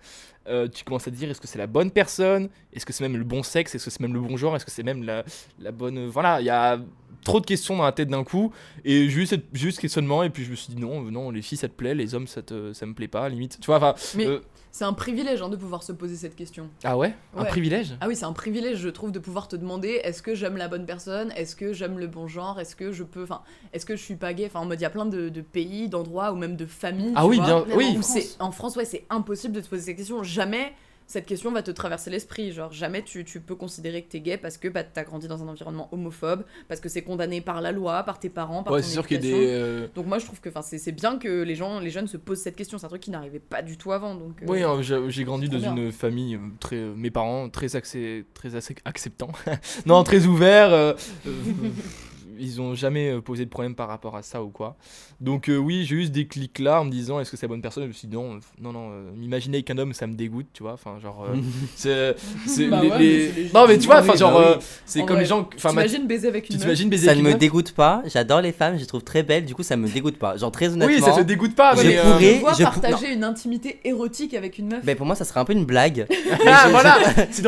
euh, 0.47 0.67
tu 0.67 0.83
commences 0.83 1.07
à 1.07 1.11
te 1.11 1.15
dire 1.15 1.29
est-ce 1.29 1.41
que 1.41 1.47
c'est 1.47 1.59
la 1.59 1.67
bonne 1.67 1.91
personne? 1.91 2.49
Est-ce 2.73 2.85
que 2.85 2.93
c'est 2.93 3.03
même 3.03 3.17
le 3.17 3.23
bon 3.23 3.43
sexe? 3.43 3.75
Est-ce 3.75 3.85
que 3.85 3.91
c'est 3.91 3.99
même 3.99 4.13
le 4.13 4.21
bon 4.21 4.37
genre? 4.37 4.55
Est-ce 4.55 4.65
que 4.65 4.71
c'est 4.71 4.83
même 4.83 5.03
la, 5.03 5.23
la 5.59 5.71
bonne. 5.71 6.07
Voilà, 6.07 6.41
il 6.41 6.45
y 6.45 6.49
a 6.49 6.79
trop 7.23 7.39
de 7.39 7.45
questions 7.45 7.75
dans 7.77 7.83
la 7.83 7.91
tête 7.91 8.07
d'un 8.09 8.23
coup. 8.23 8.51
Et 8.83 9.07
j'ai 9.09 9.21
eu 9.21 9.25
cette- 9.27 9.45
j'ai 9.53 9.67
eu 9.67 9.71
ce 9.71 9.79
questionnement, 9.79 10.23
et 10.23 10.31
puis 10.31 10.43
je 10.43 10.49
me 10.51 10.55
suis 10.55 10.73
dit 10.73 10.81
non, 10.81 11.01
non, 11.03 11.29
les 11.29 11.43
filles 11.43 11.57
ça 11.59 11.67
te 11.67 11.73
plaît, 11.73 11.93
les 11.93 12.15
hommes 12.15 12.25
ça, 12.27 12.41
te, 12.41 12.73
ça 12.73 12.85
me 12.87 12.93
plaît 12.95 13.07
pas, 13.07 13.29
limite. 13.29 13.59
Tu 13.59 13.67
vois, 13.67 13.77
enfin. 13.77 13.93
Mais 14.15 14.25
euh, 14.25 14.39
c'est 14.71 14.85
un 14.85 14.93
privilège 14.93 15.41
hein, 15.41 15.49
de 15.49 15.55
pouvoir 15.57 15.83
se 15.83 15.91
poser 15.91 16.15
cette 16.15 16.35
question. 16.35 16.69
ah 16.83 16.97
ouais, 16.97 17.13
Un 17.35 17.43
privilège? 17.43 17.95
Ah 17.99 18.07
oui, 18.07 18.15
c'est 18.15 18.25
un 18.25 18.33
privilège, 18.33 18.77
je 18.77 18.89
trouve, 18.89 19.11
de 19.11 19.19
pouvoir 19.19 19.47
te 19.47 19.55
demander 19.55 19.99
est-ce 20.03 20.21
que 20.23 20.33
j'aime 20.33 20.55
la 20.57 20.67
bonne 20.67 20.85
personne? 20.85 21.31
Est-ce 21.35 21.55
que 21.55 21.73
j'aime 21.73 21.99
le 21.99 22.07
bon 22.07 22.27
genre? 22.27 22.59
Est-ce 22.59 22.75
que 22.75 22.91
je 22.91 23.03
peux. 23.03 23.23
Enfin, 23.23 23.41
est-ce 23.73 23.85
que 23.85 23.95
je 23.95 24.01
suis 24.01 24.15
pas 24.15 24.33
gay? 24.33 24.45
Enfin, 24.45 24.59
en 24.61 24.65
mode, 24.65 24.79
il 24.79 24.83
y 24.83 24.85
a 24.85 24.89
plein 24.89 25.05
de, 25.05 25.29
de 25.29 25.41
pays, 25.41 25.89
d'endroits 25.89 26.31
ou 26.31 26.35
même 26.35 26.55
de 26.55 26.65
familles. 26.65 27.13
Ah 27.15 27.23
tu 27.23 27.29
oui, 27.29 27.37
vois, 27.37 27.45
bien. 27.65 27.65
Oui, 27.75 27.85
en 27.89 27.93
France. 28.01 28.05
c'est 28.05 28.27
en 28.41 28.51
France, 28.51 28.75
ouais, 28.77 28.85
c'est 28.85 29.05
impossible 29.09 29.53
de 29.53 29.61
te 29.61 29.67
poser 29.67 29.83
cette 29.83 29.97
question. 29.97 30.23
Jamais 30.23 30.73
cette 31.11 31.25
question 31.25 31.51
va 31.51 31.61
te 31.61 31.71
traverser 31.71 32.09
l'esprit. 32.09 32.51
Genre, 32.51 32.71
jamais 32.71 33.03
tu, 33.03 33.23
tu 33.25 33.39
peux 33.41 33.55
considérer 33.55 34.01
que 34.03 34.09
t'es 34.09 34.19
gay 34.21 34.37
parce 34.37 34.57
que 34.57 34.67
bah, 34.67 34.83
t'as 34.83 35.03
grandi 35.03 35.27
dans 35.27 35.43
un 35.43 35.47
environnement 35.47 35.89
homophobe, 35.91 36.43
parce 36.67 36.79
que 36.81 36.89
c'est 36.89 37.01
condamné 37.01 37.41
par 37.41 37.61
la 37.61 37.71
loi, 37.71 38.03
par 38.03 38.19
tes 38.19 38.29
parents, 38.29 38.63
par 38.63 38.73
ouais, 38.73 38.81
ton 38.81 38.87
c'est 38.87 38.93
sûr 38.93 39.05
qu'il 39.07 39.17
y 39.17 39.19
a 39.19 39.23
éducation. 39.27 39.45
des. 39.45 39.53
euh, 39.53 39.87
Donc 39.95 40.05
moi 40.07 40.17
je 40.19 40.25
trouve 40.25 40.39
que 40.39 40.49
c'est 40.61 40.77
c'est 40.77 40.91
bien 40.91 41.17
que 41.17 41.41
les 41.43 41.55
gens, 41.55 41.79
les 41.79 41.89
jeunes 41.89 42.07
se 42.07 42.17
posent 42.17 42.39
cette 42.41 42.55
question. 42.55 42.77
C'est 42.77 42.85
un 42.85 42.89
truc 42.89 43.01
qui 43.01 43.11
n'arrivait 43.11 43.39
pas 43.39 43.61
du 43.61 43.77
tout 43.77 43.91
avant. 43.91 44.15
Donc, 44.15 44.41
euh, 44.41 44.45
Oui, 44.47 44.63
hein, 44.63 44.79
j'ai 44.81 45.23
grandi 45.23 45.49
dans 45.49 45.57
bien. 45.57 45.75
une 45.75 45.91
famille 45.91 46.35
euh, 46.35 46.39
très. 46.59 46.77
mes 46.77 47.11
parents 47.11 47.49
très 47.49 47.67
très 47.67 48.49
accé- 48.55 48.77
acceptants. 48.85 49.31
non, 49.85 50.03
très 50.03 50.25
ouverts. 50.25 50.73
euh, 50.73 50.93
ils 52.41 52.59
ont 52.59 52.73
jamais 52.75 53.09
euh, 53.11 53.21
posé 53.21 53.45
de 53.45 53.49
problème 53.49 53.75
par 53.75 53.87
rapport 53.87 54.15
à 54.15 54.23
ça 54.23 54.43
ou 54.43 54.49
quoi. 54.49 54.75
Donc 55.21 55.47
euh, 55.49 55.55
oui, 55.57 55.85
j'ai 55.85 55.95
eu 55.95 56.05
ce 56.05 56.09
déclic 56.09 56.59
là 56.59 56.81
en 56.81 56.85
me 56.85 56.91
disant 56.91 57.19
est-ce 57.19 57.31
que 57.31 57.37
c'est 57.37 57.45
la 57.45 57.49
bonne 57.49 57.61
personne? 57.61 57.83
Je 57.83 57.87
me 57.89 57.93
suis 57.93 58.07
dit 58.07 58.15
non, 58.15 58.39
non, 58.59 58.73
non. 58.73 58.89
euh, 58.91 59.11
M'imaginer 59.15 59.61
qu'un 59.63 59.77
homme 59.77 59.93
ça 59.93 60.07
me 60.07 60.13
dégoûte, 60.15 60.47
tu 60.53 60.63
vois. 60.63 60.73
Enfin 60.73 60.97
genre. 61.01 61.25
euh, 61.29 61.35
c'est, 61.75 62.15
c'est 62.47 62.67
Bah 62.67 62.81
les- 62.81 62.89
ouais, 62.89 62.97
les- 62.99 63.05
mais 63.05 63.19
c'est 63.19 63.35
légitime. 63.35 63.59
Non 63.59 63.67
mais 63.67 63.77
tu 63.77 63.85
vois, 63.85 63.99
enfin 63.99 64.07
bah 64.13 64.15
genre, 64.17 64.37
oui. 64.37 64.43
euh, 64.45 64.55
c'est 64.85 65.01
En 65.01 65.05
comme 65.05 65.15
vrai, 65.15 65.23
les 65.23 65.29
gens. 65.29 65.43
T'imagines 65.43 66.07
baiser 66.07 66.27
avec 66.27 66.49
une 66.49 66.57
t'imagines 66.57 66.89
baiser 66.89 67.05
Ça 67.05 67.11
avec 67.11 67.23
ne 67.23 67.29
une 67.29 67.35
me 67.35 67.39
dégoûte 67.39 67.71
pas, 67.73 68.01
j'adore 68.05 68.41
les 68.41 68.51
femmes, 68.51 68.75
je 68.75 68.81
les 68.81 68.87
trouve 68.87 69.03
très 69.03 69.23
belles, 69.23 69.45
du 69.45 69.53
coup 69.55 69.63
ça 69.63 69.77
me 69.77 69.87
dégoûte 69.87 70.17
pas. 70.17 70.37
Genre 70.37 70.51
très 70.51 70.69
honnêtement. 70.73 70.93
Oui, 70.95 71.01
ça 71.01 71.11
te 71.11 71.21
dégoûte 71.21 71.55
pas. 71.55 71.75
Je 71.75 71.87
mais, 71.87 71.97
euh, 71.99 72.01
pourrais- 72.39 72.55
Je 72.57 72.63
partager 72.63 73.13
une 73.13 73.23
intimité 73.23 73.79
érotique 73.83 74.33
avec 74.33 74.57
une 74.57 74.67
meuf. 74.67 74.83
Ben 74.83 74.95
pour 74.95 75.05
moi 75.05 75.15
ça 75.15 75.25
serait 75.25 75.39
un 75.39 75.45
peu 75.45 75.53
une 75.53 75.65
blague. 75.65 76.07
Ah 76.47 76.67
voilà, 76.71 76.97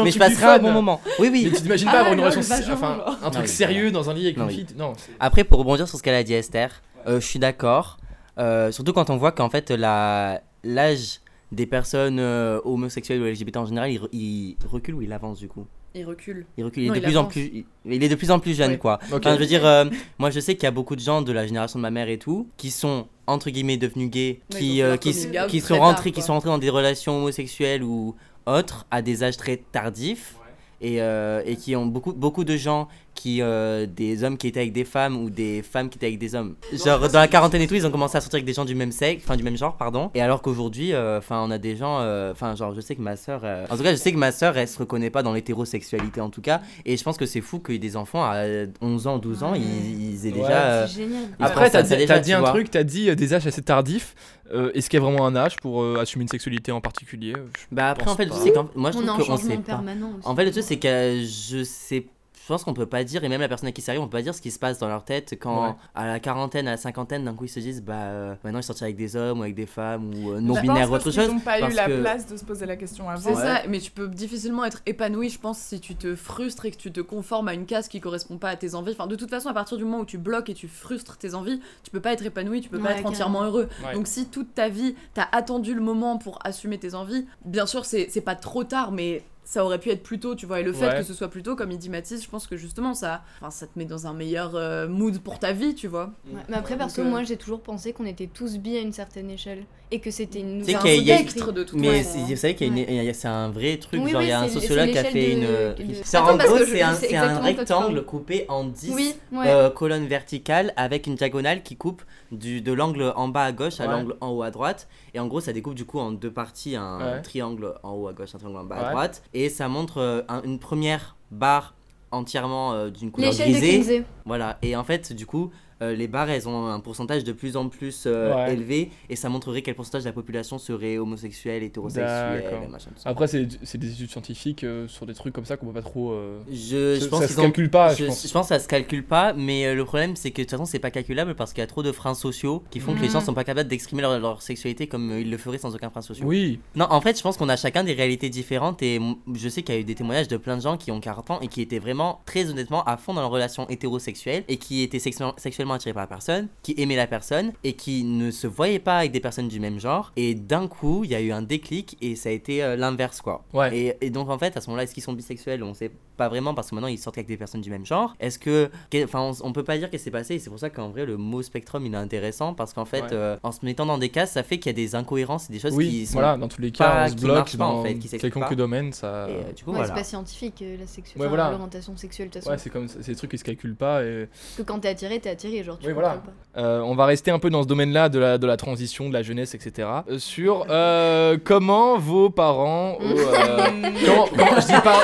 mais 0.04 0.12
je 0.12 0.18
passerai 0.20 0.46
un 0.46 0.60
bon 0.60 0.72
moment. 0.72 1.02
Oui 1.20 1.30
oui. 1.32 1.44
Mais 1.46 1.56
tu 1.58 1.64
t'imagines 1.64 1.88
pas 1.88 1.94
Ah, 1.96 2.00
avoir 2.02 2.14
une 2.14 2.20
relation, 2.22 2.74
enfin 2.74 3.00
un 3.24 3.30
truc 3.32 3.48
sérieux 3.48 3.92
dans 3.92 4.10
un 4.10 4.14
lit 4.14 4.26
avec 4.26 4.38
une 4.38 4.50
fille. 4.50 4.66
Non, 4.84 4.94
Après, 5.20 5.44
pour 5.44 5.60
rebondir 5.60 5.88
sur 5.88 5.98
ce 5.98 6.04
qu'elle 6.04 6.16
a 6.16 6.24
dit 6.24 6.34
Esther, 6.34 6.82
euh, 7.08 7.20
je 7.20 7.26
suis 7.26 7.40
d'accord. 7.40 7.98
Euh, 8.40 8.72
surtout 8.72 8.94
quand 8.94 9.10
on 9.10 9.18
voit 9.18 9.32
qu'en 9.32 9.50
fait, 9.50 9.70
la- 9.72 10.42
l'âge 10.64 11.20
des 11.52 11.66
personnes 11.68 12.20
euh, 12.20 12.60
homosexuelles 12.66 13.22
ou 13.22 13.26
LGBT 13.26 13.58
en 13.58 13.66
général, 13.66 13.92
il, 13.92 14.00
re- 14.00 14.10
il 14.12 14.56
recule 14.72 14.96
ou 14.96 15.02
il 15.02 15.14
avance 15.14 15.40
du 15.40 15.48
coup? 15.48 15.66
Il 15.96 16.06
recule. 16.06 16.48
Il 16.58 16.64
recule, 16.66 16.84
il 16.84 16.88
est, 16.88 16.92
de 16.92 16.96
il 16.98 17.02
plus 17.04 17.18
en 17.18 17.26
plus, 17.26 17.52
il, 17.54 17.66
il 17.86 18.04
est 18.04 18.10
de 18.10 18.16
plus 18.16 18.32
en 18.32 18.40
plus 18.40 18.56
jeune, 18.58 18.72
Ouais. 18.72 18.78
quoi. 18.80 18.98
Ok. 19.12 19.20
Enfin, 19.20 19.36
je 19.36 19.40
veux 19.40 19.46
dire, 19.46 19.64
euh, 19.64 19.86
moi 20.18 20.32
je 20.32 20.40
sais 20.40 20.56
qu'il 20.56 20.64
y 20.64 20.68
a 20.68 20.72
beaucoup 20.72 20.96
de 20.96 21.02
gens 21.02 21.22
de 21.22 21.32
la 21.32 21.46
génération 21.46 21.78
de 21.78 21.84
ma 21.84 21.92
mère 21.92 22.10
et 22.10 22.18
tout, 22.18 22.48
qui 22.58 22.72
sont 22.72 23.06
entre 23.28 23.52
guillemets 23.52 23.78
devenus 23.78 24.10
gays, 24.10 24.40
Ouais, 24.52 24.58
qui, 24.60 24.82
euh, 24.82 24.98
qui, 24.98 25.12
très 25.14 25.60
sont 25.60 25.76
tard, 25.76 25.84
rentrés, 25.84 26.12
qui 26.12 26.24
sont 26.24 26.34
rentrés 26.34 26.50
dans 26.50 26.58
des 26.58 26.72
relations 26.72 27.18
homosexuelles 27.18 27.84
ou 27.84 28.16
autres 28.48 28.88
à 28.90 29.04
des 29.04 29.24
âges 29.24 29.38
très 29.38 29.58
tardifs. 29.58 30.36
Et, 30.82 31.02
euh, 31.02 31.42
et 31.46 31.56
qui 31.56 31.78
ont 31.78 31.86
beaucoup, 31.86 32.12
beaucoup 32.12 32.44
de 32.44 32.58
gens 32.58 32.90
qui 33.16 33.42
euh, 33.42 33.86
des 33.86 34.24
hommes 34.24 34.38
qui 34.38 34.48
étaient 34.48 34.60
avec 34.62 34.74
des 34.74 34.86
femmes 34.86 35.18
ou 35.18 35.30
des 35.30 35.62
femmes 35.62 35.90
qui 35.90 35.98
étaient 35.98 36.08
avec 36.08 36.20
des 36.20 36.36
hommes 36.36 36.56
genre 36.74 37.00
dans 37.10 37.20
la 37.20 37.28
quarantaine 37.28 37.62
et 37.62 37.68
tout 37.68 37.76
ils 37.76 37.86
ont 37.86 37.92
commencé 37.92 38.18
à 38.18 38.22
sortir 38.22 38.38
avec 38.38 38.46
des 38.46 38.54
gens 38.54 38.66
du 38.66 38.76
même 38.76 38.92
sexe 38.92 39.24
enfin 39.24 39.36
du 39.38 39.44
même 39.44 39.56
genre 39.58 39.78
pardon 39.78 40.10
et 40.16 40.22
alors 40.22 40.42
qu'aujourd'hui 40.42 40.94
euh, 40.94 41.20
enfin 41.20 41.44
on 41.46 41.52
a 41.52 41.58
des 41.58 41.76
gens 41.76 42.00
euh, 42.02 42.32
enfin 42.32 42.56
genre 42.56 42.74
je 42.74 42.82
sais 42.82 42.96
que 42.96 43.02
ma 43.02 43.16
soeur 43.16 43.42
en 43.70 43.78
tout 43.78 43.84
cas 43.84 43.92
je 43.92 43.98
sais 43.98 44.12
que 44.12 44.18
ma 44.18 44.32
soeur 44.32 44.58
elle 44.58 44.68
se 44.68 44.80
reconnaît 44.80 45.10
pas 45.12 45.24
dans 45.24 45.34
l'hétérosexualité 45.34 46.22
en 46.22 46.30
tout 46.30 46.42
cas 46.42 46.62
et 46.86 46.98
je 46.98 47.04
pense 47.04 47.18
que 47.18 47.26
c'est 47.26 47.42
fou 47.42 47.60
que 47.60 47.72
des 47.74 47.96
enfants 47.96 48.24
à 48.24 48.44
11 48.82 49.08
ans 49.08 49.18
12 49.20 49.44
ans 49.44 49.54
ils, 49.56 50.14
ils 50.14 50.28
aient 50.28 50.34
Ouais. 50.34 50.40
déjà 50.40 50.62
euh, 50.64 50.88
C'est 50.88 51.02
génial. 51.04 51.24
Après, 51.40 51.70
t'as 51.70 51.84
dit, 51.84 51.90
déjà, 51.96 52.16
t'as 52.16 52.20
dit 52.20 52.30
tu 52.32 52.36
un 52.36 52.40
vois. 52.40 52.50
truc, 52.50 52.72
t'as 52.72 52.84
dit 52.84 53.10
euh, 53.10 53.16
des 53.16 53.34
âges 53.36 53.46
assez 53.46 53.62
tardifs. 53.62 54.16
Euh, 54.52 54.72
Est-ce 54.74 54.90
qu'il 54.90 55.00
y 55.00 55.04
a 55.04 55.06
vraiment 55.06 55.26
un 55.28 55.36
âge 55.36 55.58
pour 55.58 55.84
euh, 55.84 56.00
assumer 56.02 56.24
une 56.24 56.28
sexualité 56.28 56.72
en 56.72 56.82
particulier? 56.82 57.34
Je- 57.36 57.76
bah 57.76 57.90
après 57.90 58.10
en 58.10 58.16
fait 58.16 58.26
pas. 58.28 58.36
c'est 58.36 58.52
quand 58.52 58.76
moi 58.76 58.92
je 58.92 58.98
On 58.98 59.02
trouve 59.06 59.22
en 59.22 59.26
qu'on 59.26 59.38
sait 59.38 59.58
pas. 59.58 59.84
En 60.24 60.36
fait, 60.36 60.46
le 60.46 60.52
truc, 60.52 60.64
c'est 60.64 60.80
que 60.80 61.22
je 61.24 61.64
sais. 61.64 62.06
Je 62.44 62.48
pense 62.50 62.66
qu'on 62.66 62.74
peut 62.74 62.86
pas 62.86 63.06
dire, 63.06 63.24
et 63.24 63.30
même 63.30 63.40
la 63.40 63.48
personne 63.48 63.70
à 63.70 63.72
qui 63.72 63.82
ça 63.82 63.94
arrive, 63.94 64.02
on 64.02 64.08
peut 64.08 64.18
pas 64.18 64.22
dire 64.22 64.36
ce 64.36 64.42
qui 64.42 64.52
se 64.52 64.60
passe 64.60 64.78
dans 64.78 64.90
leur 64.90 65.06
tête 65.06 65.38
quand, 65.40 65.68
Ouais. 65.70 65.76
à 65.96 66.08
la 66.08 66.20
quarantaine, 66.20 66.68
à 66.68 66.72
la 66.72 66.78
cinquantaine, 66.78 67.24
d'un 67.24 67.34
coup, 67.34 67.46
ils 67.46 67.50
se 67.50 67.62
disent, 67.62 67.82
bah, 67.82 67.94
euh, 67.94 68.36
maintenant, 68.44 68.60
je 68.60 68.66
sortir 68.66 68.84
avec 68.84 68.98
des 68.98 69.16
hommes 69.16 69.40
ou 69.40 69.44
avec 69.44 69.56
des 69.56 69.66
femmes 69.66 70.14
ou 70.14 70.32
euh, 70.32 70.36
Je 70.36 70.42
non-binaires 70.42 70.92
ou 70.92 70.96
autre 70.96 71.10
chose. 71.10 71.30
n'ont 71.30 71.40
pas 71.40 71.60
eu 71.62 71.74
la 71.74 71.86
que- 71.88 72.02
place 72.02 72.28
de 72.28 72.36
se 72.36 72.44
poser 72.44 72.66
la 72.66 72.76
question 72.76 73.10
avant. 73.10 73.22
C'est 73.22 73.36
ça, 73.36 73.62
mais 73.70 73.80
tu 73.80 73.92
peux 73.92 74.10
difficilement 74.10 74.66
être 74.66 74.82
épanoui, 74.86 75.30
je 75.30 75.40
pense, 75.40 75.58
si 75.58 75.80
tu 75.80 75.96
te 75.96 76.16
frustres 76.18 76.66
et 76.66 76.72
que 76.72 76.76
tu 76.78 76.92
te 76.92 77.00
conformes 77.00 77.48
à 77.48 77.54
une 77.54 77.66
case 77.66 77.88
qui 77.88 78.02
correspond 78.02 78.38
pas 78.38 78.50
à 78.50 78.56
tes 78.58 78.76
envies. 78.76 78.92
Enfin, 78.92 79.08
de 79.08 79.16
toute 79.16 79.30
façon, 79.30 79.48
à 79.48 79.54
partir 79.54 79.78
du 79.78 79.86
moment 79.86 80.00
où 80.00 80.06
tu 80.06 80.18
bloques 80.18 80.50
et 80.50 80.54
tu 80.54 80.68
frustres 80.68 81.18
tes 81.18 81.36
envies, 81.36 81.62
tu 81.84 81.92
peux 81.92 82.02
pas 82.02 82.12
être 82.12 82.26
épanoui, 82.26 82.60
tu 82.60 82.68
peux 82.70 82.78
pas 82.80 82.90
Ouais, 82.90 83.00
être 83.00 83.06
entièrement 83.06 83.44
heureux. 83.44 83.70
Ouais. 83.86 83.94
Donc, 83.94 84.06
si 84.08 84.26
toute 84.26 84.54
ta 84.54 84.68
vie, 84.68 84.96
t'as 85.14 85.28
attendu 85.32 85.74
le 85.74 85.82
moment 85.82 86.18
pour 86.18 86.40
assumer 86.44 86.78
tes 86.78 86.94
envies, 86.94 87.26
bien 87.46 87.66
sûr, 87.66 87.86
c'est 87.86 88.08
c'est 88.10 88.20
pas 88.22 88.36
trop 88.36 88.66
tard, 88.66 88.92
mais 88.92 89.24
ça 89.46 89.64
aurait 89.66 89.80
pu 89.80 89.90
être 89.90 90.04
plus 90.04 90.20
tôt, 90.20 90.36
tu 90.36 90.46
vois. 90.46 90.60
Et 90.60 90.64
le 90.64 90.74
fait 90.74 90.88
Ouais. 90.88 90.98
que 90.98 91.04
ce 91.04 91.14
soit 91.14 91.30
plus 91.30 91.44
tôt, 91.44 91.56
comme 91.56 91.72
il 91.72 91.78
dit 91.78 91.90
Mathis, 91.90 92.24
je 92.24 92.30
pense 92.30 92.48
que 92.48 92.56
justement, 92.58 92.94
ça, 92.94 93.24
enfin, 93.42 93.52
ça 93.52 93.68
te 93.68 93.78
met 93.78 93.86
dans 93.86 94.08
un 94.08 94.14
meilleur 94.14 94.56
euh, 94.56 94.88
mood 94.88 95.20
pour 95.20 95.40
ta 95.40 95.52
vie, 95.54 95.76
tu 95.76 95.88
vois. 95.88 96.14
Ouais, 96.32 96.42
Mais 96.50 96.56
après, 96.56 96.78
perso, 96.78 97.02
Donc, 97.02 97.08
euh, 97.08 97.10
moi 97.12 97.24
j'ai 97.24 97.38
toujours 97.38 97.62
pensé 97.62 97.94
qu'on 97.94 98.06
était 98.06 98.28
tous 98.28 98.58
bi 98.58 98.78
à 98.78 98.82
une 98.82 98.94
certaine 98.94 99.30
échelle. 99.30 99.66
Et 99.94 100.00
que 100.00 100.10
c'était 100.10 100.40
une 100.40 100.58
nouvelle 100.60 100.76
spectre 100.80 101.52
de 101.52 101.64
toute 101.64 101.80
Mais 101.80 102.02
façon. 102.02 102.18
c'est- 102.26 102.32
vous 102.34 102.36
savez 102.36 102.56
qu'il 102.56 102.76
y 102.78 103.10
a 103.10 103.14
c'est 103.14 103.28
un 103.28 103.50
vrai 103.50 103.78
truc, 103.78 104.02
Oui, 104.04 104.10
genre 104.12 104.22
oui, 104.22 104.26
il 104.26 104.30
y 104.30 104.34
a 104.34 104.40
un 104.42 104.48
sociologue 104.50 104.90
qui 104.92 104.98
a 104.98 105.04
fait 105.04 105.34
une. 105.34 105.42
de- 105.42 105.76
C'est 106.04 106.18
en 106.18 106.36
gros, 106.36 106.58
c'est 106.66 106.82
un, 106.82 106.94
un 107.30 107.40
rectangle 107.42 108.04
coupé 108.04 108.46
en 108.50 108.64
10 108.64 108.92
Oui, 108.92 109.14
ouais. 109.32 109.46
euh, 109.48 109.70
colonnes 109.70 110.08
verticales 110.08 110.74
avec 110.78 111.06
une 111.06 111.14
diagonale 111.14 111.62
qui 111.62 111.76
coupe 111.78 112.02
du, 112.32 112.62
de 112.62 112.74
l'angle 112.74 113.14
en 113.16 113.28
bas 113.28 113.44
à 113.44 113.52
gauche 113.52 113.80
à 113.80 113.84
Ouais. 113.86 113.92
l'angle 113.92 114.16
en 114.20 114.30
haut 114.32 114.42
à 114.42 114.50
droite. 114.50 114.88
Et 115.14 115.20
en 115.20 115.28
gros, 115.28 115.42
ça 115.42 115.54
découpe 115.54 115.76
du 115.76 115.86
coup 115.86 116.00
en 116.00 116.12
deux 116.12 116.32
parties 116.32 116.76
un 116.76 116.98
Ouais. 116.98 117.22
triangle 117.22 117.76
en 117.84 117.92
haut 117.92 118.08
à 118.08 118.14
gauche, 118.14 118.34
un 118.34 118.40
triangle 118.40 118.58
en 118.58 118.64
bas 118.64 118.78
à 118.78 118.90
droite. 118.90 119.22
Et 119.36 119.50
ça 119.50 119.68
montre 119.68 120.00
euh, 120.00 120.22
un- 120.28 120.42
une 120.42 120.58
première 120.58 121.16
barre 121.30 121.76
entièrement 122.12 122.74
euh, 122.74 122.90
d'une 122.90 123.12
couleur 123.12 123.32
grisée. 123.34 124.04
Voilà, 124.26 124.58
et 124.64 124.76
en 124.76 124.84
fait, 124.84 125.14
du 125.14 125.26
coup, 125.28 125.52
euh, 125.92 125.96
les 125.96 126.08
barres, 126.08 126.30
elles 126.30 126.48
ont 126.48 126.68
un 126.68 126.80
pourcentage 126.80 127.24
de 127.24 127.32
plus 127.32 127.58
en 127.58 127.70
plus 127.70 128.04
euh, 128.06 128.34
Ouais. 128.34 128.54
élevé 128.54 128.90
et 129.10 129.16
ça 129.16 129.30
montrerait 129.30 129.62
quel 129.62 129.76
pourcentage 129.76 130.04
de 130.04 130.08
la 130.10 130.14
population 130.14 130.58
serait 130.58 130.98
homosexuel, 130.98 131.64
hétérosexuel, 131.64 132.44
D'accord. 132.44 132.70
machin, 132.70 132.90
tout 132.96 133.02
ça. 133.02 133.10
Après, 133.10 133.28
c'est 133.28 133.48
c'est 133.64 133.78
des 133.78 133.92
études 133.94 134.10
scientifiques 134.10 134.64
euh, 134.64 134.88
sur 134.88 135.06
des 135.06 135.14
trucs 135.14 135.34
comme 135.34 135.46
ça 135.46 135.58
qu'on 135.58 135.68
peut 135.68 135.74
pas 135.74 135.82
trop. 135.82 136.12
euh, 136.12 136.40
Je, 136.52 137.00
je 137.00 137.06
pense 137.08 137.22
ça 137.22 137.28
se 137.28 137.40
ont- 137.40 137.44
calcule 137.44 137.70
pas, 137.70 137.94
je 137.94 138.04
je, 138.04 138.06
pense. 138.08 138.28
je 138.28 138.32
pense 138.34 138.48
que 138.50 138.56
ça 138.56 138.60
se 138.60 138.68
calcule 138.68 139.04
pas, 139.04 139.34
mais 139.34 139.66
euh, 139.66 139.76
le 139.76 139.86
problème 139.86 140.16
c'est 140.16 140.32
que 140.32 140.38
de 140.38 140.44
toute 140.44 140.52
façon 140.52 140.66
c'est 140.66 140.80
pas 140.80 140.92
calculable 140.92 141.36
parce 141.36 141.54
qu'il 141.54 141.62
y 141.62 141.64
a 141.64 141.68
trop 141.68 141.84
de 141.84 141.92
freins 141.92 142.14
sociaux 142.16 142.64
qui 142.72 142.80
font 142.80 142.94
que 142.94 143.00
les 143.02 143.10
gens 143.10 143.20
Mhm. 143.20 143.26
sont 143.26 143.34
pas 143.34 143.44
capables 143.44 143.70
d'exprimer 143.70 144.02
leur, 144.02 144.20
leur 144.20 144.42
sexualité 144.42 144.88
comme 144.88 145.12
ils 145.20 145.30
le 145.30 145.38
feraient 145.38 145.58
sans 145.58 145.74
aucun 145.76 145.90
frein 145.90 146.02
social. 146.02 146.26
Oui, 146.28 146.60
Non, 146.76 146.88
en 146.90 147.02
fait, 147.02 147.18
je 147.18 147.22
pense 147.24 147.38
qu'on 147.38 147.50
a 147.50 147.56
chacun 147.58 147.84
des 147.84 147.94
réalités 147.94 148.30
différentes 148.30 148.82
et 148.82 149.00
je 149.34 149.50
sais 149.50 149.62
qu'il 149.64 149.76
y 149.76 149.78
a 149.78 149.82
eu 149.82 149.84
des 149.84 149.96
témoignages 149.96 150.28
de 150.28 150.38
plein 150.38 150.58
de 150.58 150.62
gens 150.62 150.78
qui 150.78 150.92
ont 150.92 151.00
40 151.00 151.32
ans 151.32 151.40
et 151.42 151.48
qui 151.48 151.62
étaient 151.62 151.80
vraiment 151.80 152.22
très 152.26 152.50
honnêtement 152.50 152.84
à 152.86 152.98
fond 152.98 153.14
dans 153.14 153.22
leur 153.22 153.30
relation 153.32 153.68
hétérosexuelle 153.70 154.44
et 154.48 154.58
qui 154.58 154.82
étaient 154.84 155.00
sexuellement, 155.00 155.34
attirés 155.74 155.94
par 155.94 156.04
la 156.04 156.08
personne, 156.08 156.48
qui 156.62 156.74
aimaient 156.78 156.96
la 156.96 157.08
personne 157.08 157.52
et 157.64 157.74
qui 157.74 158.04
ne 158.04 158.32
se 158.32 158.48
voyaient 158.48 158.80
pas 158.80 159.00
avec 159.00 159.12
des 159.12 159.20
personnes 159.20 159.48
du 159.48 159.60
même 159.60 159.80
genre. 159.80 160.12
Et 160.16 160.36
d'un 160.36 160.68
coup, 160.68 161.04
il 161.04 161.12
y 161.12 161.16
a 161.16 161.22
eu 161.22 161.32
un 161.32 161.42
déclic 161.42 161.98
et 162.02 162.16
ça 162.16 162.30
a 162.30 162.32
été 162.32 162.64
euh, 162.64 162.76
l'inverse 162.76 163.22
quoi. 163.22 163.44
ouais. 163.54 163.76
Et, 163.78 163.98
et 164.02 164.10
donc 164.10 164.30
en 164.30 164.38
fait, 164.38 164.56
à 164.58 164.62
ce 164.62 164.68
moment-là, 164.68 164.84
est-ce 164.84 164.94
qu'ils 164.94 165.04
sont 165.04 165.14
bisexuels? 165.14 165.64
On 165.64 165.74
sait 165.74 165.92
pas 166.18 166.30
vraiment 166.30 166.54
parce 166.54 166.70
que 166.70 166.76
maintenant 166.76 166.88
ils 166.88 166.98
sortent 166.98 167.18
avec 167.18 167.28
des 167.28 167.38
personnes 167.38 167.62
du 167.62 167.70
même 167.70 167.86
genre. 167.86 168.16
Est-ce 168.20 168.38
que, 168.40 168.70
enfin, 169.04 169.20
on, 169.42 169.48
on 169.48 169.54
peut 169.54 169.64
pas 169.64 169.78
dire 169.78 169.90
qu'est-ce 169.90 170.04
qui 170.04 170.06
s'est 170.06 170.12
passé. 170.12 170.36
et 170.36 170.40
C'est 170.40 170.50
pour 170.50 170.60
ça 170.60 170.70
qu'en 170.70 170.90
vrai, 170.90 171.06
le 171.06 171.18
mot 171.18 171.42
spectrum 171.42 171.86
il 171.86 171.94
est 171.94 171.98
intéressant 171.98 172.54
parce 172.54 172.74
qu'en 172.74 172.86
fait, 172.86 173.02
Ouais. 173.04 173.08
euh, 173.14 173.38
en 173.44 173.52
se 173.52 173.60
mettant 173.64 173.86
dans 173.86 173.98
des 173.98 174.10
cases, 174.10 174.32
ça 174.32 174.44
fait 174.44 174.58
qu'il 174.60 174.68
y 174.68 174.70
a 174.70 174.74
des 174.76 174.96
incohérences 174.96 175.50
et 175.50 175.54
des 175.54 175.60
choses 175.60 175.74
Oui, 175.74 175.90
qui 175.90 176.06
sont 176.06 176.14
voilà, 176.14 176.38
dans 176.38 176.48
tous 176.48 176.62
les 176.62 176.72
pas- 176.72 176.78
cas, 176.78 177.06
on 177.06 177.10
se 177.10 177.16
bloque 177.16 177.52
pas, 177.52 177.58
dans 177.58 177.80
en 177.80 177.84
fait, 177.84 177.96
qui 177.96 178.08
quelconque 178.10 178.50
pas. 178.50 178.56
domaine, 178.56 178.94
ça. 178.94 179.28
Et 179.30 179.34
euh, 179.34 179.52
du 179.56 179.64
coup, 179.64 179.72
Ouais, 179.72 179.78
voilà. 179.78 179.88
C'est 179.88 179.94
pas 180.00 180.04
scientifique 180.04 180.62
euh, 180.62 180.78
la 180.80 180.88
sexualité, 180.88 181.20
Ouais, 181.22 181.28
voilà. 181.28 181.50
l'orientation 181.52 181.96
sexuelle 181.98 182.28
de 182.30 182.34
toute 182.34 182.42
façon. 182.44 182.52
Ouais, 182.52 182.58
c'est 182.58 182.70
comme 182.70 182.88
c'est 182.88 183.06
des 183.08 183.16
trucs 183.16 183.32
qui 183.32 183.38
se 183.38 183.44
calculent 183.44 183.76
pas. 183.76 184.04
Et... 184.04 184.28
Parce 184.28 184.56
que 184.58 184.62
quand 184.64 184.80
t'es 184.80 184.90
attiré, 184.90 185.20
t'es 185.20 185.30
attiré, 185.30 185.64
genre 185.64 185.78
tu 185.80 185.88
Oui, 185.88 185.94
voilà. 185.94 186.22
pas. 186.54 186.62
Euh, 186.62 186.82
on 186.82 186.96
va 186.96 187.06
rester 187.06 187.32
un 187.32 187.40
peu 187.40 187.50
dans 187.50 187.64
ce 187.64 187.68
domaine-là 187.68 188.10
de 188.10 188.20
la, 188.20 188.38
de 188.38 188.46
la 188.48 188.58
transition, 188.58 189.08
de 189.10 189.14
la 189.14 189.24
jeunesse, 189.24 189.56
etc. 189.56 189.88
Euh, 190.10 190.20
sur 190.20 190.66
euh, 190.70 191.38
comment 191.44 191.98
vos 191.98 192.30
parents. 192.30 192.98
euh, 193.02 193.58
comment, 194.06 194.28
comment- 194.28 194.62
je 194.62 194.68
dis 194.68 194.82
pas. 194.84 195.00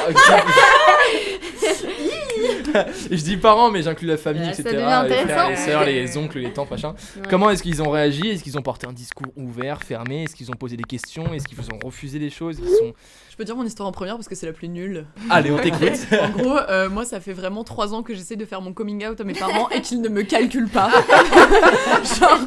je 3.11 3.23
dis 3.23 3.37
parents, 3.37 3.71
mais 3.71 3.81
j'inclus 3.81 4.07
la 4.07 4.17
famille, 4.17 4.47
etc. 4.47 4.63
Les 4.65 5.15
frères, 5.15 5.49
les 5.49 5.55
sœurs, 5.55 5.85
les 5.85 6.17
oncles, 6.17 6.39
les 6.39 6.53
tantes, 6.53 6.71
machin. 6.71 6.95
Ouais. 7.15 7.23
Comment 7.29 7.49
est-ce 7.49 7.63
qu'ils 7.63 7.81
ont 7.81 7.89
réagi? 7.89 8.27
Est-ce 8.29 8.43
qu'ils 8.43 8.57
ont 8.57 8.61
porté 8.61 8.87
un 8.87 8.93
discours 8.93 9.31
ouvert, 9.35 9.83
fermé? 9.83 10.23
Est-ce 10.23 10.35
qu'ils 10.35 10.51
ont 10.51 10.55
posé 10.55 10.77
des 10.77 10.83
questions? 10.83 11.33
Est-ce 11.33 11.47
qu'ils 11.47 11.57
vous 11.57 11.69
ont 11.73 11.79
refusé 11.83 12.19
des 12.19 12.29
choses? 12.29 12.59
Ils 12.61 12.69
sont... 12.69 12.93
Je 13.29 13.35
peux 13.35 13.45
dire 13.45 13.55
mon 13.55 13.65
histoire 13.65 13.87
en 13.87 13.93
première 13.93 14.15
parce 14.15 14.27
que 14.27 14.35
c'est 14.35 14.45
la 14.45 14.53
plus 14.53 14.67
nulle. 14.67 15.05
Allez, 15.29 15.51
on 15.51 15.57
t'écoute. 15.57 15.79
En 16.19 16.29
gros, 16.29 16.57
euh, 16.57 16.89
moi, 16.89 17.05
ça 17.05 17.21
fait 17.21 17.31
vraiment 17.31 17.63
trois 17.63 17.93
ans 17.93 18.03
que 18.03 18.13
j'essaie 18.13 18.35
de 18.35 18.45
faire 18.45 18.61
mon 18.61 18.73
coming 18.73 19.05
out 19.07 19.21
à 19.21 19.23
mes 19.23 19.33
parents 19.33 19.69
et 19.69 19.81
qu'ils 19.81 20.01
ne 20.01 20.09
me 20.09 20.23
calculent 20.23 20.67
pas. 20.67 20.89
Genre, 22.19 22.39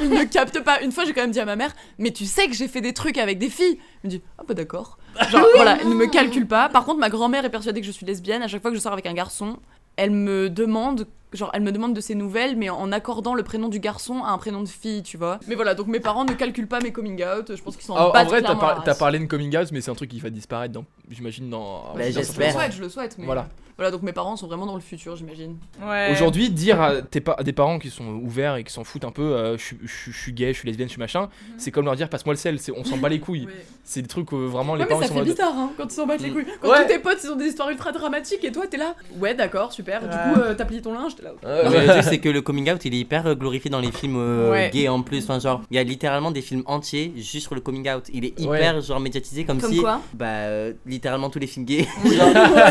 ils 0.00 0.10
ne 0.10 0.24
captent 0.24 0.62
pas. 0.62 0.80
Une 0.82 0.92
fois, 0.92 1.04
j'ai 1.04 1.12
quand 1.12 1.22
même 1.22 1.32
dit 1.32 1.40
à 1.40 1.44
ma 1.44 1.56
mère, 1.56 1.72
mais 1.98 2.12
tu 2.12 2.26
sais 2.26 2.46
que 2.46 2.54
j'ai 2.54 2.68
fait 2.68 2.80
des 2.80 2.92
trucs 2.92 3.18
avec 3.18 3.38
des 3.38 3.50
filles. 3.50 3.78
Elle 4.04 4.10
me 4.10 4.10
dit, 4.10 4.22
ah 4.38 4.42
bah 4.46 4.54
d'accord. 4.54 4.98
Genre, 5.30 5.46
voilà, 5.54 5.82
ne 5.84 5.94
me 5.94 6.06
calculent 6.06 6.46
pas. 6.46 6.68
Par 6.68 6.84
contre, 6.84 6.98
ma 6.98 7.08
grand-mère 7.10 7.44
est 7.44 7.50
persuadée 7.50 7.80
que 7.80 7.86
je 7.86 7.92
suis 7.92 8.06
lesbienne. 8.06 8.42
À 8.42 8.48
chaque 8.48 8.62
fois 8.62 8.70
que 8.70 8.76
je 8.76 8.82
sors 8.82 8.92
avec 8.92 9.06
un 9.06 9.14
garçon, 9.14 9.58
elle 9.96 10.10
me 10.10 10.48
demande. 10.48 11.06
Genre, 11.32 11.50
elle 11.54 11.62
me 11.62 11.70
demande 11.72 11.94
de 11.94 12.00
ses 12.00 12.14
nouvelles, 12.16 12.56
mais 12.56 12.70
en 12.70 12.90
accordant 12.90 13.34
le 13.34 13.42
prénom 13.44 13.68
du 13.68 13.78
garçon 13.78 14.22
à 14.24 14.30
un 14.30 14.38
prénom 14.38 14.62
de 14.62 14.68
fille, 14.68 15.02
tu 15.04 15.16
vois. 15.16 15.38
Mais 15.46 15.54
voilà, 15.54 15.74
donc 15.74 15.86
mes 15.86 16.00
parents 16.00 16.24
ne 16.24 16.32
calculent 16.32 16.66
pas 16.66 16.80
mes 16.80 16.90
coming 16.92 17.22
out. 17.24 17.54
Je 17.54 17.62
pense 17.62 17.76
qu'ils 17.76 17.84
sont 17.86 17.94
Ah, 17.96 18.06
en 18.06 18.08
en 18.08 18.24
vrai, 18.24 18.42
t'as 18.42 18.54
par- 18.56 18.82
parlé 18.98 19.18
de 19.20 19.26
coming 19.26 19.56
out, 19.56 19.68
mais 19.72 19.80
c'est 19.80 19.90
un 19.90 19.94
truc 19.94 20.10
qui 20.10 20.18
va 20.20 20.30
disparaître, 20.30 20.74
dans, 20.74 20.84
j'imagine, 21.08 21.48
dans. 21.48 21.92
Bah, 21.94 22.00
dans 22.00 22.06
Je 22.06 22.10
j'espère. 22.12 22.48
le 22.48 22.52
souhaite, 22.52 22.72
je 22.72 22.80
le 22.82 22.88
souhaite. 22.88 23.16
Mais 23.18 23.26
Voilà. 23.26 23.48
Voilà, 23.76 23.92
donc 23.92 24.02
mes 24.02 24.12
parents 24.12 24.36
sont 24.36 24.46
vraiment 24.46 24.66
dans 24.66 24.74
le 24.74 24.82
futur, 24.82 25.16
j'imagine. 25.16 25.56
Ouais. 25.82 26.10
Aujourd'hui, 26.12 26.50
dire 26.50 26.82
à, 26.82 27.00
tes 27.00 27.22
pa- 27.22 27.36
à 27.38 27.42
des 27.42 27.54
parents 27.54 27.78
qui 27.78 27.88
sont 27.88 28.04
ouverts 28.16 28.56
et 28.56 28.64
qui 28.64 28.70
s'en 28.70 28.84
foutent 28.84 29.06
un 29.06 29.10
peu, 29.10 29.22
euh, 29.22 29.56
je 29.56 29.62
suis- 29.64 29.78
je 29.82 29.90
suis- 29.96 30.12
je 30.12 30.18
suis 30.20 30.32
gay, 30.34 30.52
je 30.52 30.58
suis 30.58 30.68
lesbienne, 30.68 30.86
je 30.88 30.92
suis 30.92 30.98
machin, 31.00 31.30
c'est 31.56 31.70
comme 31.70 31.86
leur 31.86 31.96
dire 31.96 32.10
passe-moi 32.10 32.34
le 32.34 32.38
sel, 32.38 32.58
c'est- 32.58 32.72
on 32.76 32.84
s'en 32.84 32.98
bat 32.98 33.08
les 33.08 33.20
couilles. 33.20 33.46
C'est 33.82 34.02
des 34.02 34.08
trucs 34.08 34.30
où 34.32 34.36
vraiment 34.48 34.74
les 34.74 34.80
Ouais, 34.82 34.84
mais 34.84 34.88
parents 34.90 35.00
ça 35.00 35.08
sont 35.08 35.14
fait 35.14 35.22
bizarre 35.24 35.52
hein, 35.56 35.72
quand 35.78 35.84
ils 35.86 35.90
s'en 35.94 36.06
battent 36.06 36.20
les 36.20 36.30
Mm. 36.30 36.34
couilles. 36.34 36.46
Quand 36.60 36.68
Ouais. 36.70 36.82
tous 36.82 36.88
tes 36.92 36.98
potes 37.00 37.18
ils 37.24 37.30
ont 37.30 37.36
des 37.36 37.46
histoires 37.46 37.70
ultra 37.70 37.90
dramatiques 37.90 38.44
et 38.44 38.52
toi 38.52 38.66
t'es 38.68 38.76
là. 38.76 38.94
Ouais, 39.18 39.34
d'accord, 39.34 39.72
super. 39.72 40.02
Du 40.02 40.08
coup, 40.08 40.40
euh, 40.40 40.54
t'as 40.54 40.64
plié 40.66 40.80
ton 40.82 40.92
linge, 40.92 41.16
là. 41.22 41.30
Euh, 41.44 41.88
truc, 41.92 42.04
c'est 42.04 42.18
que 42.18 42.28
le 42.28 42.42
coming 42.42 42.70
out 42.70 42.84
il 42.84 42.94
est 42.94 42.98
hyper 42.98 43.26
euh, 43.26 43.34
glorifié 43.34 43.70
dans 43.70 43.80
les 43.80 43.92
films 43.92 44.16
euh, 44.18 44.50
Ouais. 44.50 44.70
gays 44.72 44.88
en 44.88 45.02
plus. 45.02 45.22
Enfin, 45.24 45.38
genre, 45.38 45.62
il 45.70 45.76
y 45.76 45.78
a 45.78 45.82
littéralement 45.82 46.30
des 46.30 46.42
films 46.42 46.62
entiers 46.66 47.12
juste 47.16 47.46
sur 47.46 47.54
le 47.54 47.60
coming 47.60 47.88
out. 47.90 48.04
Il 48.12 48.24
est 48.24 48.38
hyper 48.40 48.80
genre 48.80 49.00
médiatisé 49.00 49.44
comme, 49.44 49.60
Comme 49.60 49.72
si. 49.72 49.80
quoi 49.80 50.00
Bah, 50.14 50.26
euh, 50.26 50.72
littéralement 50.86 51.30
tous 51.30 51.38
les 51.38 51.46
films 51.46 51.66
gays. 51.66 51.86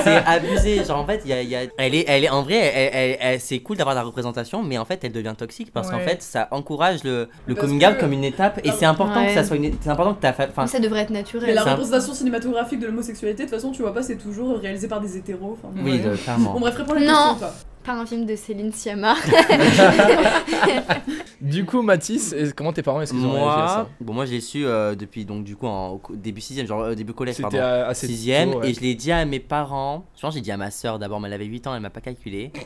C'est 0.03 0.23
abusé. 0.25 0.83
Genre, 0.83 0.97
en 0.99 1.05
fait, 1.05 1.21
il 1.25 1.29
y 1.29 1.33
a, 1.33 1.41
il 1.41 1.49
y 1.49 1.55
a- 1.55 1.61
elle, 1.77 1.95
est, 1.95 2.05
elle 2.07 2.23
est 2.23 2.29
en 2.29 2.43
vrai, 2.43 2.55
elle, 2.55 2.89
elle- 2.93 3.17
elle- 3.19 3.39
c'est 3.39 3.59
cool 3.59 3.77
d'avoir 3.77 3.95
la 3.95 4.03
représentation, 4.03 4.63
mais 4.63 4.77
en 4.77 4.85
fait, 4.85 4.99
elle 5.03 5.11
devient 5.11 5.33
toxique 5.37 5.71
parce 5.73 5.89
qu'en 5.89 5.99
fait, 5.99 6.21
ça 6.21 6.47
encourage 6.51 7.03
le, 7.03 7.27
le 7.45 7.55
coming 7.55 7.79
que- 7.79 7.85
out 7.85 7.97
comme 7.99 8.13
une 8.13 8.23
étape. 8.23 8.59
Et 8.63 8.71
c'est 8.71 8.85
important 8.85 9.25
que 9.25 9.33
ça 9.33 9.43
soit 9.43 9.55
une. 9.57 9.71
C'est 9.81 9.89
important 9.89 10.13
que 10.13 10.21
ta. 10.21 10.29
Enfin, 10.49 10.67
ça 10.67 10.79
devrait 10.79 11.01
être 11.01 11.09
Mais 11.09 11.19
naturel. 11.19 11.55
la 11.55 11.63
représentation 11.63 12.13
cinématographique 12.13 12.79
de 12.79 12.85
l'homosexualité, 12.87 13.43
de 13.45 13.49
toute 13.49 13.55
façon, 13.57 13.71
tu 13.71 13.81
vois 13.81 13.93
pas, 13.93 14.01
c'est 14.03 14.17
toujours 14.17 14.57
réalisé 14.57 14.87
par 14.87 15.01
des 15.01 15.17
hétéros. 15.17 15.57
Enfin, 15.61 15.73
oui, 15.83 15.99
de- 15.99 16.15
clairement. 16.15 16.53
Bon, 16.53 16.59
bref, 16.59 16.75
réponds 16.75 16.93
à 16.93 16.99
la 16.99 17.01
Non. 17.01 17.07
question, 17.31 17.35
toi. 17.39 17.53
Par 17.89 17.97
un 17.97 18.05
film 18.05 18.27
de 18.27 18.35
Céline 18.35 18.71
Sciamma. 18.71 19.15
Du 21.41 21.65
coup, 21.65 21.81
Mathis, 21.81 22.35
comment 22.55 22.73
tes 22.73 22.81
parents 22.83 23.01
est-ce 23.01 23.13
qu'ils 23.13 23.25
ont 23.25 23.31
réagi 23.31 23.47
à 23.47 23.55
Moi, 23.55 23.67
ça 23.67 23.89
bon, 24.01 24.13
moi, 24.13 24.25
je 24.25 24.31
l'ai 24.31 24.41
su 24.41 24.65
euh, 24.65 24.95
depuis 24.95 25.23
donc 25.25 25.43
du 25.43 25.55
coup 25.55 25.67
en 25.67 25.89
au 25.89 25.97
co- 25.97 26.15
début 26.15 26.41
6 26.41 26.65
genre 26.65 26.81
euh, 26.81 26.95
début 26.95 27.13
collège, 27.13 27.41
pardon. 27.41 27.59
assez 27.61 28.07
Sixième, 28.07 28.51
tôt, 28.51 28.59
ouais. 28.59 28.71
et 28.71 28.73
je 28.73 28.81
l'ai 28.81 28.95
dit 28.95 29.11
à 29.11 29.23
mes 29.25 29.39
parents. 29.39 30.05
Je 30.15 30.21
pense 30.21 30.33
que 30.33 30.39
j'ai 30.39 30.43
dit 30.43 30.51
à 30.51 30.57
ma 30.57 30.69
soeur 30.71 30.99
d'abord, 30.99 31.19
mais 31.19 31.27
elle 31.27 31.33
avait 31.35 31.45
8 31.45 31.67
ans, 31.67 31.75
elle 31.75 31.81
m'a 31.81 31.89
pas 31.89 32.01
calculé. 32.01 32.51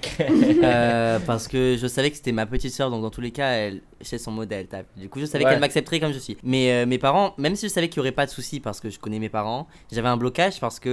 Euh, 0.63 1.20
parce 1.25 1.48
que 1.48 1.75
je 1.80 1.88
savais 1.88 2.10
que 2.10 2.15
c'était 2.18 2.32
ma 2.32 2.46
petite 2.46 2.72
soeur, 2.74 2.89
donc 2.89 3.01
dans 3.01 3.10
tous 3.10 3.20
les 3.22 3.32
cas, 3.32 3.50
elle 3.51 3.82
c'est 4.01 4.18
son 4.18 4.32
modèle. 4.32 4.68
Du 4.98 5.08
coup, 5.10 5.20
je 5.20 5.25
savais 5.25 5.44
Ouais. 5.46 5.51
qu'elle 5.51 5.60
m'accepterait 5.62 6.00
comme 6.01 6.12
je 6.13 6.20
suis. 6.20 6.38
Mais 6.44 6.86
mes 6.86 6.98
parents, 6.98 7.34
même 7.38 7.56
si 7.56 7.68
je 7.68 7.72
savais 7.72 7.88
qu'il 7.88 7.98
y 7.98 8.00
aurait 8.01 8.12
pas 8.12 8.25
de 8.25 8.32
soucis 8.32 8.60
parce 8.60 8.80
que 8.82 8.89
je 8.89 9.00
connais 9.00 9.20
mes 9.20 9.30
parents, 9.30 9.68
j'avais 9.92 10.08
un 10.10 10.18
blocage 10.18 10.60
parce 10.60 10.80
que 10.80 10.89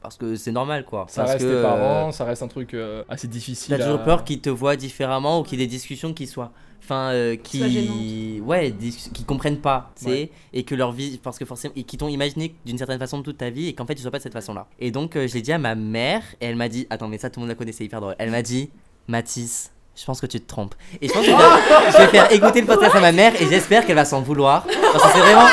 parce 0.00 0.16
que 0.16 0.36
c'est 0.36 0.52
normal 0.52 0.84
quoi. 0.84 1.06
Ça 1.08 1.22
parce 1.22 1.32
reste 1.34 1.46
que, 1.46 1.56
tes 1.56 1.62
parents, 1.62 2.12
ça 2.12 2.24
reste 2.24 2.42
un 2.42 2.48
truc 2.48 2.76
assez 3.08 3.26
difficile. 3.28 3.76
T'as 3.76 3.84
toujours 3.84 4.00
à- 4.00 4.04
peur 4.04 4.24
qu'ils 4.24 4.40
te 4.40 4.50
voient 4.50 4.76
différemment 4.76 5.40
ou 5.40 5.42
qu'il 5.42 5.58
y 5.58 5.62
ait 5.62 5.66
des 5.66 5.70
discussions 5.70 6.12
qui 6.18 6.26
soient. 6.26 6.52
Enfin, 6.82 7.10
euh, 7.12 7.36
qui. 7.36 8.40
Ouais, 8.44 8.74
qui 9.12 9.24
comprennent 9.24 9.58
pas, 9.58 9.90
tu 9.98 10.04
sais. 10.04 10.10
Ouais. 10.10 10.30
Et 10.52 10.62
que 10.62 10.74
leur 10.74 10.92
vie. 10.92 11.18
Parce 11.22 11.38
que 11.38 11.44
forcément. 11.44 11.74
Et 11.76 11.82
qui 11.82 11.96
t'ont 11.98 12.08
imaginé 12.08 12.54
d'une 12.64 12.78
certaine 12.78 12.98
façon 12.98 13.22
toute 13.22 13.38
ta 13.38 13.50
vie 13.50 13.68
et 13.68 13.74
qu'en 13.74 13.84
fait 13.86 13.94
tu 13.94 14.02
sois 14.02 14.10
pas 14.10 14.18
de 14.18 14.22
cette 14.22 14.32
façon-là. 14.32 14.66
Et 14.78 14.90
donc, 14.90 15.16
euh, 15.16 15.26
je 15.26 15.34
l'ai 15.34 15.42
dit 15.42 15.52
à 15.52 15.58
ma 15.58 15.74
mère 15.74 16.22
et 16.40 16.46
elle 16.46 16.56
m'a 16.56 16.68
dit. 16.68 16.86
Attends, 16.90 17.08
mais 17.08 17.18
ça 17.18 17.30
tout 17.30 17.40
le 17.40 17.42
monde 17.46 17.50
la 17.50 17.54
connaît, 17.56 17.72
c'est 17.72 17.84
hyper 17.84 18.00
drôle. 18.00 18.14
Elle 18.18 18.30
m'a 18.30 18.42
dit 18.42 18.70
Mathis. 19.06 19.70
Je 19.96 20.04
pense 20.04 20.20
que 20.20 20.26
tu 20.26 20.40
te 20.40 20.46
trompes. 20.46 20.74
Et 21.02 21.08
je 21.08 21.12
pense 21.12 21.24
que 21.26 21.30
je 21.32 21.36
vais- 21.36 21.92
je 21.92 21.96
vais 21.98 22.06
faire 22.06 22.32
écouter 22.32 22.60
le 22.60 22.66
podcast 22.68 22.94
à 22.94 23.00
ma 23.00 23.10
mère 23.12 23.34
et 23.40 23.46
j'espère 23.48 23.84
qu'elle 23.84 23.96
va 23.96 24.04
s'en 24.04 24.20
vouloir. 24.22 24.64
Parce 24.92 25.02
que 25.04 25.10
c'est 25.12 25.18
vraiment, 25.20 25.46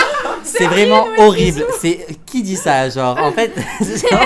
c'est 0.43 0.67
vraiment 0.67 1.07
horrible. 1.17 1.65
C'est 1.79 2.05
qui 2.27 2.43
dit 2.43 2.55
ça, 2.55 2.87
genre 2.89 3.17
en 3.17 3.31
fait, 3.31 3.51
genre, 3.81 4.25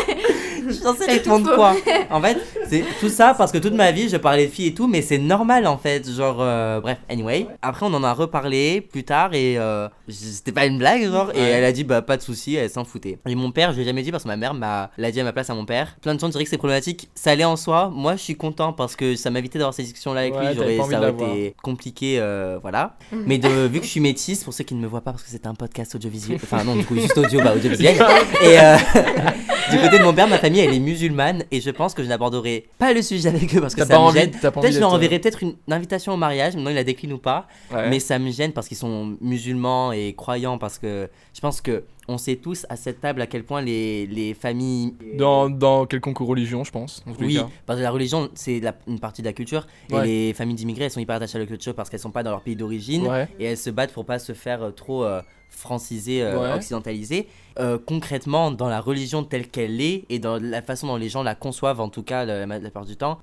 je 0.67 0.71
suis 0.73 0.83
censée 0.83 1.05
C'est 1.05 1.11
répondre 1.13 1.55
quoi 1.55 1.73
En 2.11 2.21
fait, 2.21 2.37
c'est 2.69 2.83
tout 2.99 3.09
ça 3.09 3.33
parce 3.37 3.51
que 3.51 3.57
toute 3.57 3.73
ma 3.73 3.91
vie 3.91 4.09
je 4.09 4.17
parlais 4.17 4.47
de 4.47 4.51
filles 4.51 4.67
et 4.67 4.73
tout, 4.73 4.87
mais 4.87 5.01
c'est 5.01 5.17
normal 5.17 5.67
en 5.67 5.77
fait. 5.77 6.09
Genre, 6.09 6.37
euh, 6.39 6.79
bref, 6.79 6.97
anyway. 7.09 7.47
Après, 7.61 7.85
on 7.85 7.93
en 7.93 8.03
a 8.03 8.13
reparlé 8.13 8.81
plus 8.81 9.03
tard 9.03 9.33
et 9.33 9.57
euh, 9.57 9.87
c'était 10.07 10.51
pas 10.51 10.65
une 10.65 10.77
blague, 10.77 11.03
genre. 11.09 11.31
Et 11.35 11.41
elle 11.41 11.63
a 11.63 11.71
dit, 11.71 11.83
bah 11.83 12.01
pas 12.01 12.17
de 12.17 12.21
souci, 12.21 12.55
elle 12.55 12.69
s'en 12.69 12.85
foutait. 12.85 13.17
Et 13.27 13.35
mon 13.35 13.51
père, 13.51 13.73
je 13.73 13.79
l'ai 13.79 13.85
jamais 13.85 14.03
dit 14.03 14.11
parce 14.11 14.23
que 14.23 14.29
ma 14.29 14.37
mère 14.37 14.53
m'a 14.53 14.91
l'a 14.97 15.11
dit 15.11 15.19
à 15.19 15.23
ma 15.23 15.33
place 15.33 15.49
à 15.49 15.55
mon 15.55 15.65
père. 15.65 15.97
Plein 16.01 16.15
de 16.15 16.19
gens 16.19 16.29
diraient 16.29 16.43
que 16.43 16.49
c'est 16.49 16.57
problématique. 16.57 17.09
Ça 17.15 17.31
allait 17.31 17.45
en 17.45 17.55
soi. 17.55 17.91
Moi, 17.93 18.15
je 18.15 18.21
suis 18.21 18.35
content 18.35 18.73
parce 18.73 18.95
que 18.95 19.15
ça 19.15 19.29
m'évitait 19.29 19.59
d'avoir 19.59 19.73
ces 19.73 19.83
discussions-là 19.83 20.21
avec 20.21 20.35
Ouais, 20.35 20.47
lui. 20.47 20.55
J'aurais, 20.55 20.77
ça 20.77 20.99
aurait 20.99 21.11
été 21.11 21.55
compliqué, 21.61 22.17
euh, 22.19 22.59
voilà. 22.61 22.95
Mhm. 23.11 23.23
Mais 23.25 23.37
de, 23.37 23.67
vu 23.67 23.79
que 23.79 23.85
je 23.85 23.91
suis 23.91 23.99
métisse, 23.99 24.43
pour 24.43 24.53
ceux 24.53 24.63
qui 24.63 24.75
ne 24.75 24.81
me 24.81 24.87
voient 24.87 25.01
pas 25.01 25.11
parce 25.11 25.23
que 25.23 25.29
c'est 25.29 25.47
un 25.47 25.55
podcast 25.55 25.95
audiovisuel, 25.95 26.39
enfin 26.41 26.63
non, 26.63 26.75
du 26.75 26.85
coup, 26.85 26.95
juste 26.95 27.17
audio, 27.17 27.41
bah 27.41 27.53
audiovisuel. 27.55 27.95
et 28.41 28.59
euh, 28.59 28.77
du 29.71 29.77
côté 29.79 29.99
de 29.99 30.03
mon 30.03 30.13
père, 30.13 30.27
ma 30.27 30.37
famille, 30.37 30.61
elle 30.61 30.73
est 30.73 30.79
musulmane 30.79 31.43
et 31.51 31.61
je 31.61 31.69
pense 31.69 31.93
que 31.93 32.03
je 32.03 32.09
n'aborderai 32.09 32.58
pas 32.77 32.93
le 32.93 33.01
sujet 33.01 33.29
avec 33.29 33.55
eux 33.55 33.61
parce 33.61 33.75
que 33.75 33.81
ça 33.81 33.87
pas 33.87 33.95
me 33.95 33.99
envie, 34.05 34.19
gêne. 34.19 34.31
Peut-être 34.31 34.71
je 34.73 34.79
leur 34.79 34.93
enverrai 34.93 35.19
peut-être 35.19 35.43
une 35.43 35.55
invitation 35.69 36.13
au 36.13 36.17
mariage, 36.17 36.55
maintenant 36.55 36.69
il 36.71 36.75
la 36.75 36.83
décline 36.83 37.13
ou 37.13 37.17
pas, 37.17 37.47
Ouais. 37.73 37.89
mais 37.89 37.99
ça 37.99 38.17
me 38.19 38.31
gêne 38.31 38.51
parce 38.53 38.67
qu'ils 38.67 38.77
sont 38.77 39.15
musulmans 39.21 39.91
et 39.91 40.13
croyants 40.15 40.57
parce 40.57 40.77
que 40.79 41.09
je 41.33 41.39
pense 41.41 41.61
que 41.61 41.83
on 42.09 42.17
sait 42.17 42.35
tous 42.37 42.65
à 42.69 42.75
cette 42.75 42.99
table 43.01 43.21
à 43.21 43.27
quel 43.27 43.43
point 43.43 43.61
les, 43.61 44.05
les 44.07 44.33
familles 44.33 44.95
Dans, 45.17 45.49
dans 45.49 45.85
quelconque 45.85 46.17
religion, 46.17 46.63
je 46.63 46.71
pense. 46.71 47.03
Oui, 47.19 47.35
cas. 47.35 47.47
parce 47.65 47.77
que 47.79 47.83
la 47.83 47.91
religion, 47.91 48.29
c'est 48.33 48.61
une 48.87 48.99
partie 48.99 49.21
de 49.21 49.27
la 49.27 49.33
culture. 49.33 49.67
Ouais. 49.91 50.01
Et 50.03 50.27
les 50.27 50.33
familles 50.33 50.55
d'immigrés, 50.55 50.85
elles 50.85 50.91
sont 50.91 50.99
hyper 50.99 51.15
attachées 51.17 51.37
à 51.37 51.41
la 51.41 51.45
culture 51.45 51.75
parce 51.75 51.89
qu'elles 51.89 51.99
sont 51.99 52.11
pas 52.11 52.23
dans 52.23 52.31
leur 52.31 52.41
pays 52.41 52.55
d'origine. 52.55 53.07
Ouais. 53.07 53.27
Et 53.39 53.45
elles 53.45 53.57
se 53.57 53.69
battent 53.69 53.93
pour 53.93 54.05
pas 54.05 54.17
se 54.19 54.33
faire 54.33 54.63
euh, 54.63 54.71
trop 54.71 55.03
euh, 55.03 55.21
franciser, 55.49 56.21
euh, 56.23 56.39
Ouais. 56.39 56.53
occidentaliser. 56.53 57.27
Euh, 57.59 57.77
concrètement, 57.83 58.51
dans 58.51 58.67
la 58.69 58.79
religion 58.81 59.23
telle 59.23 59.47
qu'elle 59.47 59.79
est 59.81 60.05
et 60.09 60.17
dans 60.19 60.37
la 60.41 60.61
façon 60.61 60.87
dont 60.87 60.95
les 60.95 61.09
gens 61.09 61.23
la 61.23 61.35
conçoivent, 61.35 61.79
en 61.81 61.89
tout 61.89 62.03
cas 62.03 62.25
la, 62.25 62.45
la 62.45 62.59
plupart 62.59 62.85
du 62.85 62.95
temps, 62.95 63.19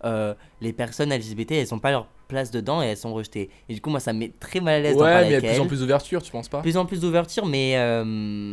les 0.61 0.73
personnes 0.73 1.13
LGBT, 1.13 1.53
elles 1.53 1.75
ont 1.75 1.79
pas 1.79 1.91
leur 1.91 2.07
place 2.29 2.51
dedans 2.51 2.83
et 2.83 2.87
elles 2.87 2.97
sont 2.97 3.13
rejetées. 3.15 3.51
Et 3.69 3.75
du 3.75 3.81
coup, 3.81 3.91
moi, 3.91 4.01
ça 4.01 4.13
me 4.13 4.19
met 4.21 4.33
très 4.41 4.61
mal 4.61 4.75
à 4.75 4.81
l'aise 4.81 4.97
d'en 4.97 5.05
Ouais, 5.05 5.11
parler 5.13 5.27
mais 5.27 5.31
il 5.31 5.33
y 5.33 5.37
a 5.37 5.41
de 5.41 5.47
plus 5.55 5.61
en 5.61 5.67
plus 5.67 5.81
d'ouverture, 5.81 6.23
tu 6.23 6.31
penses 6.33 6.49
pas 6.49 6.61
Plus 6.61 6.77
en 6.77 6.85
plus 6.87 7.01
d'ouverture, 7.01 7.47
mais 7.47 7.77
euh, 7.77 8.05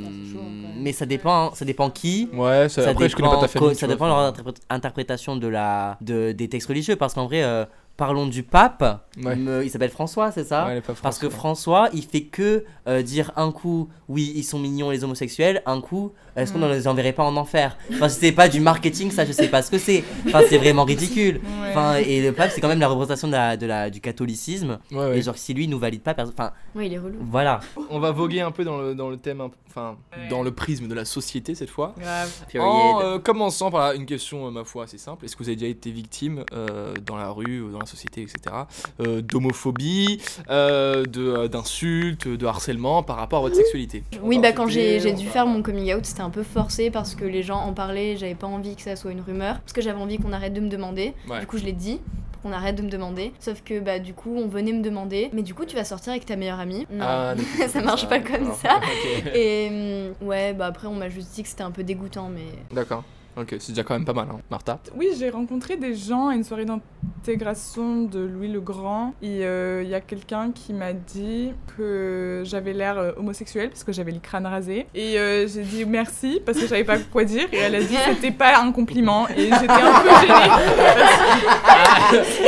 chaud, 0.04 0.38
quand 0.38 0.44
même. 0.44 0.72
mais 0.82 0.92
ça 0.92 1.06
dépend, 1.06 1.54
ça 1.56 1.66
dépend 1.66 1.90
qui. 1.90 2.30
Ouais, 2.34 2.70
ça, 2.70 2.84
Ça 2.84 2.90
après, 2.92 3.10
je 3.10 3.16
connais 3.16 3.30
pas 3.30 3.36
ta 3.42 3.48
dépend- 3.48 3.60
famille. 3.60 3.76
Ça 3.76 3.88
dépend 3.88 4.06
de 4.06 4.10
leur 4.10 4.54
interprétation 4.70 5.36
de 5.36 5.48
la, 5.48 5.98
de, 6.02 6.32
des 6.32 6.48
textes 6.50 6.68
religieux 6.68 6.96
parce 6.96 7.14
qu'en 7.14 7.26
vrai, 7.26 7.44
euh, 7.44 7.66
parlons 7.98 8.28
du 8.28 8.44
pape. 8.44 9.04
Ouais. 9.24 9.36
Il, 9.36 9.44
me- 9.44 9.64
il 9.64 9.70
s'appelle 9.70 9.92
François, 9.92 10.32
c'est 10.32 10.44
ça 10.44 10.66
Ouais, 10.66 10.82
Parce 11.02 11.20
que 11.20 11.30
François. 11.30 11.90
Il 11.94 12.04
fait 12.04 12.24
que 12.24 12.66
euh, 12.88 13.02
dire 13.04 13.32
un 13.36 13.52
coup, 13.52 13.90
oui, 14.10 14.34
ils 14.36 14.44
sont 14.44 14.58
mignons 14.60 14.90
les 14.90 15.04
homosexuels, 15.04 15.62
un 15.68 15.80
coup, 15.82 16.12
est-ce 16.36 16.52
qu'on 16.52 16.60
ne 16.60 16.68
les 16.68 16.88
enverrait 16.88 17.14
pas 17.14 17.24
en 17.24 17.36
enfer 17.38 17.78
Enfin, 17.94 18.10
si 18.10 18.20
c'est 18.20 18.32
pas 18.32 18.50
du 18.50 18.60
marketing, 18.60 19.12
ça, 19.12 19.24
je 19.26 19.32
sais 19.32 19.48
pas 19.50 19.62
ce 19.62 19.70
que 19.70 19.78
c'est. 19.78 20.04
Enfin, 20.26 20.42
c'est 20.50 20.58
vraiment 20.58 20.84
ridicule. 20.84 21.36
Ouais. 21.62 21.70
Enfin, 21.70 21.96
et 21.98 22.22
le 22.22 22.32
pape, 22.34 22.50
c'est 22.52 22.60
quand 22.62 22.68
même 22.68 22.80
la 22.80 22.88
représentation 22.88 23.28
de 23.28 23.34
la, 23.34 23.56
de 23.58 23.68
la, 23.68 23.90
du 23.92 24.02
catholicisme. 24.02 24.80
Ouais, 24.92 24.98
ouais. 24.98 25.18
Et 25.20 25.22
genre, 25.22 25.38
si 25.38 25.54
lui, 25.54 25.66
il 25.66 25.70
nous 25.70 25.78
valide 25.80 26.02
pas, 26.02 26.16
personne. 26.16 26.34
Enfin, 26.38 26.52
Ouais, 26.76 26.88
il 26.88 26.94
est 26.94 26.98
relou. 26.98 27.18
voilà. 27.22 27.60
On 27.92 28.00
va 28.00 28.12
voguer 28.12 28.42
un 28.42 28.52
peu 28.52 28.64
dans 28.64 28.80
le, 28.80 28.96
dans 28.96 29.10
le 29.12 29.18
thème, 29.18 29.42
enfin, 29.70 29.96
Ouais. 30.18 30.28
dans 30.30 30.42
le 30.44 30.52
prisme 30.52 30.88
de 30.88 30.94
la 30.96 31.06
société 31.06 31.54
cette 31.56 31.70
fois. 31.70 31.94
Grave. 32.00 32.32
En 32.60 33.02
euh, 33.04 33.20
commençant 33.20 33.70
par 33.72 33.82
là, 33.90 33.96
une 33.96 34.06
question, 34.06 34.48
euh, 34.48 34.52
ma 34.52 34.64
foi, 34.64 34.86
assez 34.86 34.98
simple. 34.98 35.26
Est-ce 35.26 35.36
que 35.36 35.44
vous 35.44 35.50
avez 35.50 35.56
déjà 35.56 35.70
été 35.70 35.92
victime 35.92 36.44
euh, 36.54 36.94
dans 37.06 37.18
la 37.18 37.30
rue, 37.30 37.62
ou 37.62 37.72
dans 37.72 37.80
la 37.84 37.90
société, 37.90 38.22
etc., 38.22 38.56
euh, 39.00 39.22
d'homophobie, 39.22 40.22
euh, 40.50 41.06
de, 41.06 41.22
euh, 41.22 41.48
d'insultes, 41.48 42.28
de 42.28 42.46
harcèlement 42.46 43.04
par 43.04 43.18
rapport 43.18 43.40
à 43.40 43.42
votre 43.44 43.56
sexualité 43.56 44.04
Oui, 44.22 44.40
bah 44.40 44.52
quand 44.52 44.68
j'ai 44.68 45.02
on 45.06 45.16
dû 45.16 45.28
faire 45.28 45.46
mon 45.46 45.62
coming 45.62 45.94
out, 45.94 46.06
c'était 46.06 46.22
un 46.22 46.30
peu 46.30 46.44
forcé 46.44 46.90
parce 46.90 47.16
que 47.16 47.26
les 47.26 47.44
gens 47.44 47.60
en 47.60 47.74
parlaient, 47.74 48.18
j'avais 48.18 48.36
pas 48.36 48.48
envie 48.48 48.76
que 48.76 48.82
ça 48.82 48.96
soit 48.96 49.12
une 49.12 49.22
rumeur, 49.22 49.60
parce 49.60 49.74
que 49.74 49.82
j'avais 49.82 50.00
envie 50.00 50.18
qu'on 50.18 50.34
arrête 50.34 50.54
de 50.54 50.62
me 50.62 50.70
demander. 50.70 51.14
Ouais. 51.30 51.40
Du 51.40 51.48
coup, 51.48 51.58
je 51.58 51.66
l'ai 51.66 51.74
dit 51.74 52.00
pour 52.32 52.42
qu'on 52.42 52.52
arrête 52.52 52.76
de 52.76 52.82
me 52.82 52.90
demander. 52.90 53.34
Sauf 53.40 53.62
que 53.64 53.80
bah 53.80 54.00
du 54.00 54.14
coup, 54.14 54.36
on 54.36 54.48
venait 54.48 54.74
me 54.74 54.82
demander, 54.82 55.30
mais 55.34 55.44
du 55.44 55.54
coup, 55.54 55.66
tu 55.66 55.76
vas 55.76 55.84
sortir 55.84 56.12
avec 56.12 56.26
ta 56.26 56.36
meilleure 56.36 56.60
amie 56.60 56.88
Non. 56.92 57.06
Ah, 57.08 57.36
ça 57.68 57.82
marche 57.82 58.08
pas 58.08 58.20
comme 58.20 58.44
Alors, 58.44 58.56
ça. 58.56 58.80
Et 59.36 60.12
ouais, 60.22 60.54
bah 60.54 60.68
après, 60.68 60.88
on 60.88 60.96
m'a 60.96 61.10
juste 61.10 61.34
dit 61.34 61.44
que 61.44 61.50
c'était 61.50 61.64
un 61.64 61.72
peu 61.72 61.84
dégoûtant, 61.84 62.30
mais 62.30 62.46
D'accord. 62.74 63.04
Ok, 63.36 63.56
c'est 63.60 63.72
déjà 63.72 63.84
quand 63.84 63.96
même 63.96 64.06
pas 64.06 64.14
mal, 64.14 64.28
hein. 64.32 64.40
Martha. 64.52 64.80
Oui, 64.96 65.08
j'ai 65.18 65.32
rencontré 65.32 65.76
des 65.76 65.96
gens 65.96 66.28
à 66.28 66.36
une 66.36 66.44
soirée 66.44 66.66
d'intégration 66.66 68.04
de 68.04 68.20
Louis 68.20 68.48
le 68.48 68.62
Grand. 68.62 69.16
Et 69.24 69.44
euh, 69.44 69.82
il 69.84 69.90
y 69.90 69.96
a 69.96 70.02
quelqu'un 70.02 70.52
qui 70.52 70.72
m'a 70.72 70.94
dit 70.94 71.52
que 71.76 72.44
j'avais 72.46 72.74
l'air 72.74 73.00
euh, 73.00 73.12
homosexuel 73.18 73.70
parce 73.70 73.84
que 73.84 73.92
j'avais 73.92 74.12
le 74.12 74.20
crâne 74.20 74.46
rasé. 74.46 74.86
Et 74.94 75.18
euh, 75.18 75.48
j'ai 75.48 75.64
dit 75.64 75.84
merci 75.86 76.42
parce 76.46 76.60
que 76.60 76.66
je 76.66 76.70
savais 76.70 76.84
pas 76.84 77.00
quoi 77.12 77.24
dire. 77.24 77.48
Et 77.52 77.58
elle 77.58 77.74
a 77.74 77.80
dit 77.82 77.96
que 77.96 78.14
c'était 78.14 78.32
pas 78.32 78.60
un 78.60 78.72
compliment. 78.72 79.28
Et 79.30 79.46
j'étais 79.46 79.68
un 79.72 80.00
peu 80.02 80.10
gênée. 80.22 80.50